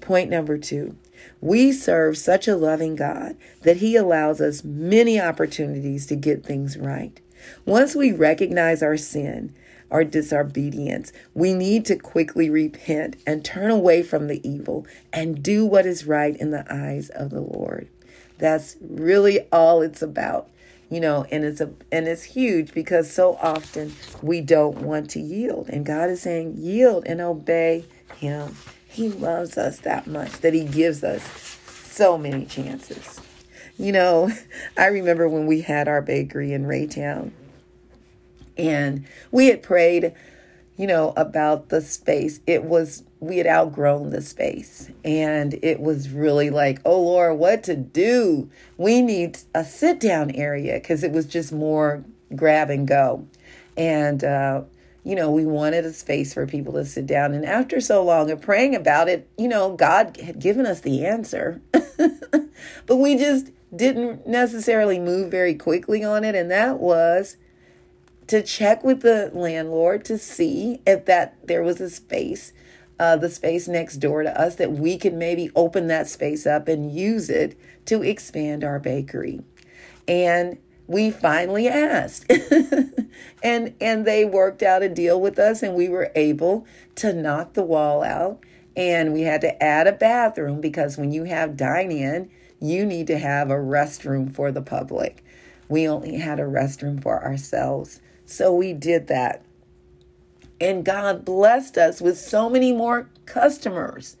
Point 0.00 0.28
number 0.30 0.58
two 0.58 0.96
we 1.40 1.72
serve 1.72 2.16
such 2.16 2.48
a 2.48 2.56
loving 2.56 2.96
God 2.96 3.36
that 3.62 3.78
He 3.78 3.96
allows 3.96 4.40
us 4.40 4.64
many 4.64 5.20
opportunities 5.20 6.06
to 6.06 6.16
get 6.16 6.44
things 6.44 6.76
right. 6.76 7.20
Once 7.64 7.94
we 7.94 8.12
recognize 8.12 8.82
our 8.82 8.96
sin, 8.96 9.54
our 9.90 10.04
disobedience. 10.04 11.12
We 11.34 11.52
need 11.52 11.84
to 11.86 11.96
quickly 11.96 12.48
repent 12.48 13.16
and 13.26 13.44
turn 13.44 13.70
away 13.70 14.02
from 14.02 14.28
the 14.28 14.46
evil 14.48 14.86
and 15.12 15.42
do 15.42 15.66
what 15.66 15.86
is 15.86 16.06
right 16.06 16.36
in 16.36 16.50
the 16.50 16.64
eyes 16.72 17.10
of 17.10 17.30
the 17.30 17.40
Lord. 17.40 17.88
That's 18.38 18.76
really 18.80 19.40
all 19.52 19.82
it's 19.82 20.02
about. 20.02 20.48
You 20.88 21.00
know, 21.00 21.24
and 21.30 21.44
it's 21.44 21.60
a 21.60 21.70
and 21.92 22.08
it's 22.08 22.24
huge 22.24 22.74
because 22.74 23.08
so 23.12 23.36
often 23.36 23.94
we 24.22 24.40
don't 24.40 24.78
want 24.78 25.08
to 25.10 25.20
yield. 25.20 25.68
And 25.68 25.86
God 25.86 26.10
is 26.10 26.22
saying, 26.22 26.54
yield 26.58 27.04
and 27.06 27.20
obey 27.20 27.84
him. 28.16 28.56
He 28.88 29.08
loves 29.08 29.56
us 29.56 29.78
that 29.80 30.08
much 30.08 30.32
that 30.40 30.52
he 30.52 30.64
gives 30.64 31.04
us 31.04 31.22
so 31.84 32.18
many 32.18 32.44
chances. 32.44 33.20
You 33.80 33.92
know, 33.92 34.30
I 34.76 34.86
remember 34.86 35.26
when 35.26 35.46
we 35.46 35.62
had 35.62 35.88
our 35.88 36.02
bakery 36.02 36.52
in 36.52 36.64
Raytown 36.64 37.32
and 38.58 39.06
we 39.30 39.46
had 39.46 39.62
prayed, 39.62 40.12
you 40.76 40.86
know, 40.86 41.14
about 41.16 41.70
the 41.70 41.80
space. 41.80 42.40
It 42.46 42.64
was 42.64 43.04
we 43.20 43.38
had 43.38 43.46
outgrown 43.46 44.10
the 44.10 44.20
space 44.22 44.90
and 45.04 45.58
it 45.62 45.78
was 45.78 46.08
really 46.08 46.48
like 46.48 46.80
oh 46.84 47.00
lord 47.00 47.38
what 47.38 47.62
to 47.64 47.76
do? 47.76 48.50
We 48.76 49.00
need 49.00 49.38
a 49.54 49.64
sit 49.64 49.98
down 49.98 50.30
area 50.32 50.74
because 50.74 51.02
it 51.02 51.12
was 51.12 51.26
just 51.26 51.50
more 51.50 52.04
grab 52.36 52.68
and 52.68 52.86
go. 52.86 53.26
And 53.78 54.22
uh, 54.22 54.62
you 55.04 55.14
know 55.14 55.30
we 55.30 55.46
wanted 55.46 55.86
a 55.86 55.92
space 55.94 56.34
for 56.34 56.46
people 56.46 56.74
to 56.74 56.84
sit 56.84 57.06
down 57.06 57.32
and 57.32 57.46
after 57.46 57.80
so 57.80 58.04
long 58.04 58.30
of 58.30 58.42
praying 58.42 58.74
about 58.74 59.08
it 59.08 59.26
you 59.38 59.48
know 59.48 59.74
god 59.74 60.18
had 60.18 60.38
given 60.38 60.66
us 60.66 60.80
the 60.80 61.06
answer. 61.06 61.62
But 62.86 62.96
we 62.96 63.16
just 63.16 63.50
didn't 63.74 64.26
necessarily 64.26 64.98
move 64.98 65.30
very 65.30 65.54
quickly 65.54 66.02
on 66.02 66.24
it 66.24 66.34
and 66.34 66.50
that 66.50 66.78
was 66.78 67.36
to 68.26 68.42
check 68.42 68.84
with 68.84 69.00
the 69.00 69.30
landlord 69.32 70.04
to 70.04 70.18
see 70.18 70.80
if 70.86 71.04
that 71.06 71.36
there 71.46 71.62
was 71.62 71.80
a 71.80 71.90
space 71.90 72.52
uh, 73.00 73.16
the 73.16 73.30
space 73.30 73.66
next 73.66 73.96
door 73.96 74.22
to 74.22 74.40
us 74.40 74.56
that 74.56 74.72
we 74.72 74.98
could 74.98 75.14
maybe 75.14 75.50
open 75.56 75.86
that 75.86 76.06
space 76.06 76.46
up 76.46 76.68
and 76.68 76.94
use 76.94 77.30
it 77.30 77.58
to 77.86 78.02
expand 78.02 78.62
our 78.62 78.78
bakery. 78.78 79.40
And 80.06 80.58
we 80.86 81.10
finally 81.10 81.66
asked 81.66 82.30
and 83.42 83.74
and 83.80 84.04
they 84.04 84.24
worked 84.26 84.62
out 84.62 84.82
a 84.82 84.88
deal 84.88 85.18
with 85.18 85.38
us 85.38 85.62
and 85.62 85.74
we 85.74 85.88
were 85.88 86.12
able 86.14 86.66
to 86.96 87.14
knock 87.14 87.54
the 87.54 87.62
wall 87.62 88.02
out 88.02 88.44
and 88.76 89.14
we 89.14 89.22
had 89.22 89.40
to 89.40 89.62
add 89.62 89.86
a 89.86 89.92
bathroom 89.92 90.60
because 90.60 90.98
when 90.98 91.10
you 91.10 91.24
have 91.24 91.56
dine 91.56 91.92
in 91.92 92.28
you 92.60 92.84
need 92.84 93.06
to 93.06 93.18
have 93.18 93.50
a 93.50 93.54
restroom 93.54 94.32
for 94.32 94.52
the 94.52 94.62
public 94.62 95.24
we 95.68 95.88
only 95.88 96.16
had 96.16 96.38
a 96.38 96.44
restroom 96.44 97.02
for 97.02 97.22
ourselves 97.24 98.00
so 98.24 98.54
we 98.54 98.72
did 98.72 99.06
that 99.06 99.42
and 100.60 100.84
God 100.84 101.24
blessed 101.24 101.78
us 101.78 102.00
with 102.00 102.18
so 102.18 102.50
many 102.50 102.72
more 102.72 103.08
customers. 103.24 104.16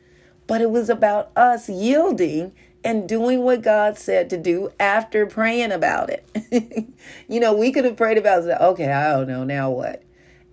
But 0.46 0.62
it 0.62 0.70
was 0.70 0.88
about 0.88 1.30
us 1.36 1.68
yielding 1.68 2.52
and 2.82 3.08
doing 3.08 3.42
what 3.42 3.62
God 3.62 3.98
said 3.98 4.30
to 4.30 4.38
do 4.38 4.70
after 4.80 5.26
praying 5.26 5.70
about 5.70 6.10
it. 6.10 6.88
you 7.28 7.38
know, 7.38 7.52
we 7.52 7.70
could 7.70 7.84
have 7.84 7.96
prayed 7.96 8.16
about 8.16 8.44
it. 8.44 8.56
Okay, 8.58 8.90
I 8.90 9.12
don't 9.12 9.28
know. 9.28 9.44
Now 9.44 9.70
what? 9.70 10.02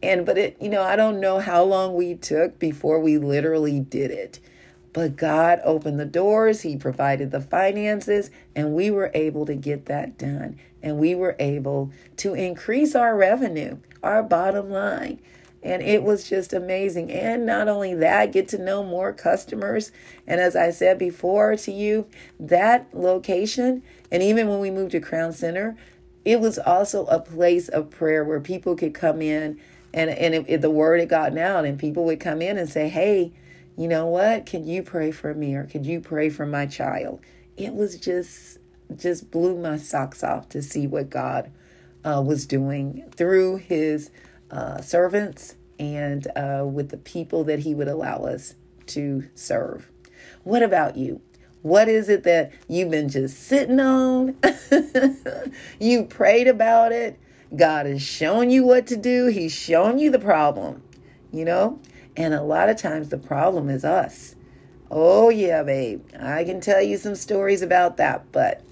And, 0.04 0.26
but 0.26 0.38
it, 0.38 0.58
you 0.62 0.70
know, 0.70 0.84
I 0.84 0.96
don't 0.96 1.20
know 1.20 1.40
how 1.40 1.64
long 1.64 1.96
we 1.96 2.16
took 2.16 2.60
before 2.60 3.00
we 3.00 3.18
literally 3.18 3.80
did 3.80 4.12
it. 4.12 4.40
But 4.98 5.16
God 5.16 5.62
opened 5.64 6.00
the 6.00 6.06
doors, 6.06 6.62
He 6.62 6.76
provided 6.76 7.30
the 7.30 7.40
finances, 7.40 8.32
and 8.56 8.74
we 8.74 8.90
were 8.90 9.12
able 9.14 9.46
to 9.46 9.54
get 9.54 9.86
that 9.86 10.18
done. 10.18 10.58
And 10.82 10.98
we 10.98 11.14
were 11.14 11.36
able 11.38 11.92
to 12.16 12.34
increase 12.34 12.96
our 12.96 13.16
revenue, 13.16 13.78
our 14.02 14.24
bottom 14.24 14.72
line. 14.72 15.20
And 15.62 15.84
it 15.84 16.02
was 16.02 16.28
just 16.28 16.52
amazing. 16.52 17.12
And 17.12 17.46
not 17.46 17.68
only 17.68 17.94
that, 17.94 18.32
get 18.32 18.48
to 18.48 18.58
know 18.58 18.82
more 18.82 19.14
customers. 19.14 19.92
And 20.26 20.42
as 20.42 20.56
I 20.56 20.72
said 20.72 20.98
before 20.98 21.56
to 21.58 21.72
you, 21.72 22.08
that 22.40 22.88
location, 22.92 23.84
and 24.12 24.24
even 24.24 24.48
when 24.48 24.58
we 24.58 24.72
moved 24.72 24.94
to 24.94 25.00
Crown 25.00 25.32
Center, 25.32 25.78
it 26.26 26.40
was 26.40 26.58
also 26.58 27.06
a 27.06 27.20
place 27.20 27.70
of 27.70 27.92
prayer 27.92 28.26
where 28.26 28.40
people 28.40 28.76
could 28.76 28.96
come 28.96 29.22
in 29.22 29.60
and, 29.94 30.10
and 30.10 30.34
it, 30.34 30.46
it, 30.48 30.62
the 30.62 30.72
word 30.72 31.00
had 31.00 31.10
gotten 31.10 31.38
out, 31.38 31.66
and 31.66 31.78
people 31.78 32.04
would 32.06 32.20
come 32.20 32.42
in 32.42 32.58
and 32.58 32.68
say, 32.68 32.90
Hey, 32.90 33.32
you 33.78 33.88
know 33.88 34.08
what? 34.08 34.46
Can 34.46 34.68
you 34.68 34.84
pray 34.84 35.12
for 35.12 35.34
me 35.34 35.56
or 35.56 35.64
could 35.66 35.86
you 35.86 36.02
pray 36.02 36.30
for 36.30 36.46
my 36.46 36.66
child? 36.66 37.22
It 37.56 37.74
was 37.74 37.98
just 37.98 38.60
just 38.96 39.32
blew 39.32 39.58
my 39.58 39.78
socks 39.78 40.24
off 40.24 40.48
to 40.50 40.62
see 40.62 40.88
what 40.88 41.10
God 41.10 41.52
uh, 42.06 42.24
was 42.26 42.46
doing 42.46 43.04
through 43.12 43.58
his 43.58 44.12
uh, 44.50 44.80
servants 44.80 45.56
and 45.80 46.28
uh, 46.36 46.66
with 46.66 46.90
the 46.90 46.98
people 46.98 47.44
that 47.46 47.60
He 47.60 47.74
would 47.74 47.88
allow 47.88 48.24
us 48.26 48.56
to 48.88 49.28
serve. 49.36 49.90
What 50.44 50.64
about 50.64 50.98
you? 50.98 51.22
What 51.62 51.90
is 51.90 52.08
it 52.10 52.24
that 52.24 52.52
you've 52.68 52.92
been 52.92 53.10
just 53.10 53.40
sitting 53.44 53.80
on? 53.80 54.38
you 55.80 56.06
prayed 56.06 56.48
about 56.48 56.92
it. 56.92 57.20
God 57.56 57.86
has 57.86 58.02
shown 58.02 58.50
you 58.50 58.64
what 58.64 58.88
to 58.88 58.98
do. 58.98 59.28
He's 59.28 59.54
shown 59.54 60.00
you 60.00 60.10
the 60.10 60.20
problem, 60.20 60.82
you 61.32 61.46
know? 61.46 61.80
And 62.18 62.34
a 62.34 62.42
lot 62.42 62.68
of 62.68 62.78
times 62.78 63.10
the 63.10 63.18
problem 63.18 63.70
is 63.70 63.86
us. 63.86 64.36
Oh, 64.90 65.30
yeah, 65.30 65.64
babe. 65.64 66.04
I 66.20 66.44
can 66.44 66.60
tell 66.60 66.82
you 66.82 66.98
some 66.98 67.16
stories 67.16 67.62
about 67.62 67.98
that, 67.98 68.32
but 68.32 68.64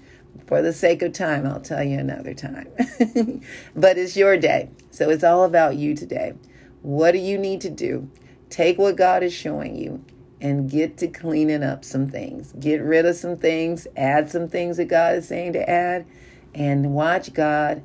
for 0.46 0.62
the 0.62 0.72
sake 0.72 1.02
of 1.02 1.12
time, 1.12 1.46
I'll 1.46 1.60
tell 1.60 1.84
you 1.84 1.98
another 1.98 2.34
time. 2.34 2.68
but 3.76 3.98
it's 3.98 4.16
your 4.16 4.36
day. 4.36 4.70
So 4.90 5.10
it's 5.10 5.22
all 5.22 5.44
about 5.44 5.76
you 5.76 5.94
today. 5.94 6.34
What 6.82 7.12
do 7.12 7.18
you 7.18 7.38
need 7.38 7.60
to 7.62 7.70
do? 7.70 8.10
Take 8.50 8.78
what 8.78 8.96
God 8.96 9.22
is 9.22 9.32
showing 9.32 9.76
you 9.76 10.04
and 10.40 10.70
get 10.70 10.96
to 10.98 11.08
cleaning 11.08 11.62
up 11.62 11.84
some 11.84 12.08
things. 12.08 12.52
Get 12.58 12.82
rid 12.82 13.06
of 13.06 13.16
some 13.16 13.36
things, 13.36 13.86
add 13.96 14.30
some 14.30 14.48
things 14.48 14.76
that 14.78 14.86
God 14.86 15.14
is 15.16 15.28
saying 15.28 15.52
to 15.54 15.70
add, 15.70 16.06
and 16.54 16.94
watch 16.94 17.32
God 17.32 17.82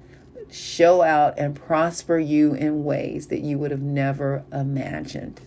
show 0.51 1.01
out 1.01 1.37
and 1.37 1.55
prosper 1.55 2.17
you 2.19 2.53
in 2.53 2.83
ways 2.83 3.27
that 3.27 3.41
you 3.41 3.57
would 3.57 3.71
have 3.71 3.81
never 3.81 4.43
imagined. 4.51 5.41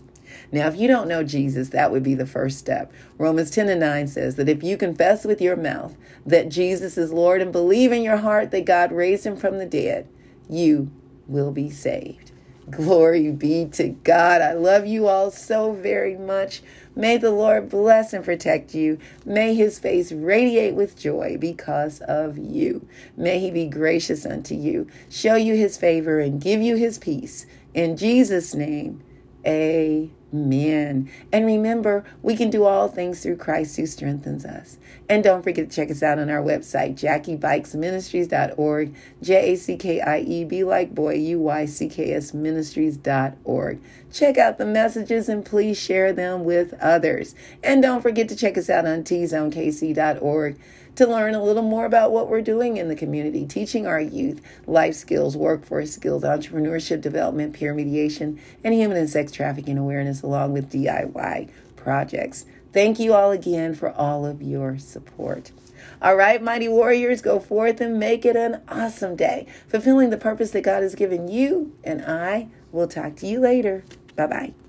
Now, 0.52 0.68
if 0.68 0.76
you 0.76 0.88
don't 0.88 1.08
know 1.08 1.24
Jesus, 1.24 1.70
that 1.70 1.90
would 1.90 2.02
be 2.02 2.14
the 2.14 2.26
first 2.26 2.58
step. 2.58 2.92
Romans 3.18 3.50
10 3.50 3.68
and 3.68 3.80
9 3.80 4.06
says 4.08 4.36
that 4.36 4.48
if 4.48 4.62
you 4.62 4.76
confess 4.76 5.24
with 5.24 5.40
your 5.40 5.56
mouth 5.56 5.96
that 6.26 6.48
Jesus 6.48 6.96
is 6.96 7.12
Lord 7.12 7.42
and 7.42 7.52
believe 7.52 7.92
in 7.92 8.02
your 8.02 8.18
heart 8.18 8.50
that 8.50 8.64
God 8.64 8.92
raised 8.92 9.24
him 9.24 9.36
from 9.36 9.58
the 9.58 9.66
dead, 9.66 10.08
you 10.48 10.90
will 11.26 11.50
be 11.50 11.70
saved. 11.70 12.32
Glory 12.70 13.30
be 13.30 13.66
to 13.72 13.88
God. 13.88 14.40
I 14.40 14.54
love 14.54 14.86
you 14.86 15.06
all 15.06 15.30
so 15.30 15.72
very 15.72 16.16
much. 16.16 16.62
May 16.96 17.18
the 17.18 17.30
Lord 17.30 17.68
bless 17.68 18.12
and 18.14 18.24
protect 18.24 18.74
you. 18.74 18.98
May 19.26 19.54
his 19.54 19.78
face 19.78 20.12
radiate 20.12 20.74
with 20.74 20.98
joy 20.98 21.36
because 21.38 22.00
of 22.00 22.38
you. 22.38 22.86
May 23.16 23.38
he 23.38 23.50
be 23.50 23.66
gracious 23.66 24.24
unto 24.24 24.54
you, 24.54 24.86
show 25.10 25.34
you 25.34 25.54
his 25.54 25.76
favor, 25.76 26.20
and 26.20 26.40
give 26.40 26.62
you 26.62 26.76
his 26.76 26.96
peace. 26.98 27.44
In 27.74 27.96
Jesus' 27.96 28.54
name, 28.54 29.02
amen. 29.46 30.12
And 31.32 31.46
remember, 31.46 32.04
we 32.22 32.36
can 32.36 32.50
do 32.50 32.64
all 32.64 32.88
things 32.88 33.22
through 33.22 33.36
Christ 33.36 33.76
who 33.76 33.86
strengthens 33.86 34.44
us. 34.44 34.78
And 35.08 35.22
don't 35.22 35.42
forget 35.42 35.68
to 35.68 35.74
check 35.74 35.90
us 35.90 36.02
out 36.02 36.18
on 36.18 36.30
our 36.30 36.42
website, 36.42 36.96
JackieBuycksMinistries.org, 36.96 38.94
J 39.22 39.52
A 39.52 39.56
C 39.56 39.76
K 39.76 40.00
I 40.00 40.20
E 40.20 40.44
B 40.44 40.64
like 40.64 40.94
boy, 40.94 41.14
U 41.14 41.40
Y 41.40 41.66
C 41.66 41.88
K 41.88 42.12
S 42.12 42.32
Ministries.org. 42.32 43.80
Check 44.12 44.38
out 44.38 44.58
the 44.58 44.66
messages 44.66 45.28
and 45.28 45.44
please 45.44 45.78
share 45.78 46.12
them 46.12 46.44
with 46.44 46.74
others. 46.80 47.34
And 47.62 47.82
don't 47.82 48.00
forget 48.00 48.28
to 48.28 48.36
check 48.36 48.56
us 48.56 48.70
out 48.70 48.86
on 48.86 49.02
TZoneKC.org 49.02 50.58
to 50.96 51.06
learn 51.06 51.34
a 51.34 51.42
little 51.42 51.62
more 51.62 51.84
about 51.84 52.12
what 52.12 52.28
we're 52.28 52.40
doing 52.40 52.76
in 52.76 52.88
the 52.88 52.96
community, 52.96 53.46
teaching 53.46 53.86
our 53.86 54.00
youth 54.00 54.40
life 54.66 54.94
skills, 54.94 55.36
workforce 55.36 55.92
skills, 55.92 56.22
entrepreneurship 56.22 57.00
development, 57.00 57.54
peer 57.54 57.74
mediation, 57.74 58.40
and 58.62 58.74
human 58.74 58.96
and 58.96 59.10
sex 59.10 59.32
trafficking 59.32 59.78
awareness, 59.78 60.22
along 60.22 60.52
with 60.52 60.70
DIY 60.70 61.50
projects. 61.76 62.46
Thank 62.72 62.98
you 62.98 63.14
all 63.14 63.30
again 63.30 63.74
for 63.74 63.90
all 63.90 64.26
of 64.26 64.42
your 64.42 64.78
support. 64.78 65.52
All 66.02 66.16
right, 66.16 66.42
mighty 66.42 66.68
warriors, 66.68 67.22
go 67.22 67.38
forth 67.38 67.80
and 67.80 67.98
make 67.98 68.24
it 68.24 68.36
an 68.36 68.60
awesome 68.68 69.16
day, 69.16 69.46
fulfilling 69.68 70.10
the 70.10 70.16
purpose 70.16 70.50
that 70.50 70.62
God 70.62 70.82
has 70.82 70.94
given 70.94 71.28
you, 71.28 71.76
and 71.84 72.04
I 72.04 72.48
will 72.72 72.88
talk 72.88 73.16
to 73.16 73.26
you 73.26 73.40
later. 73.40 73.84
Bye 74.16 74.26
bye. 74.26 74.63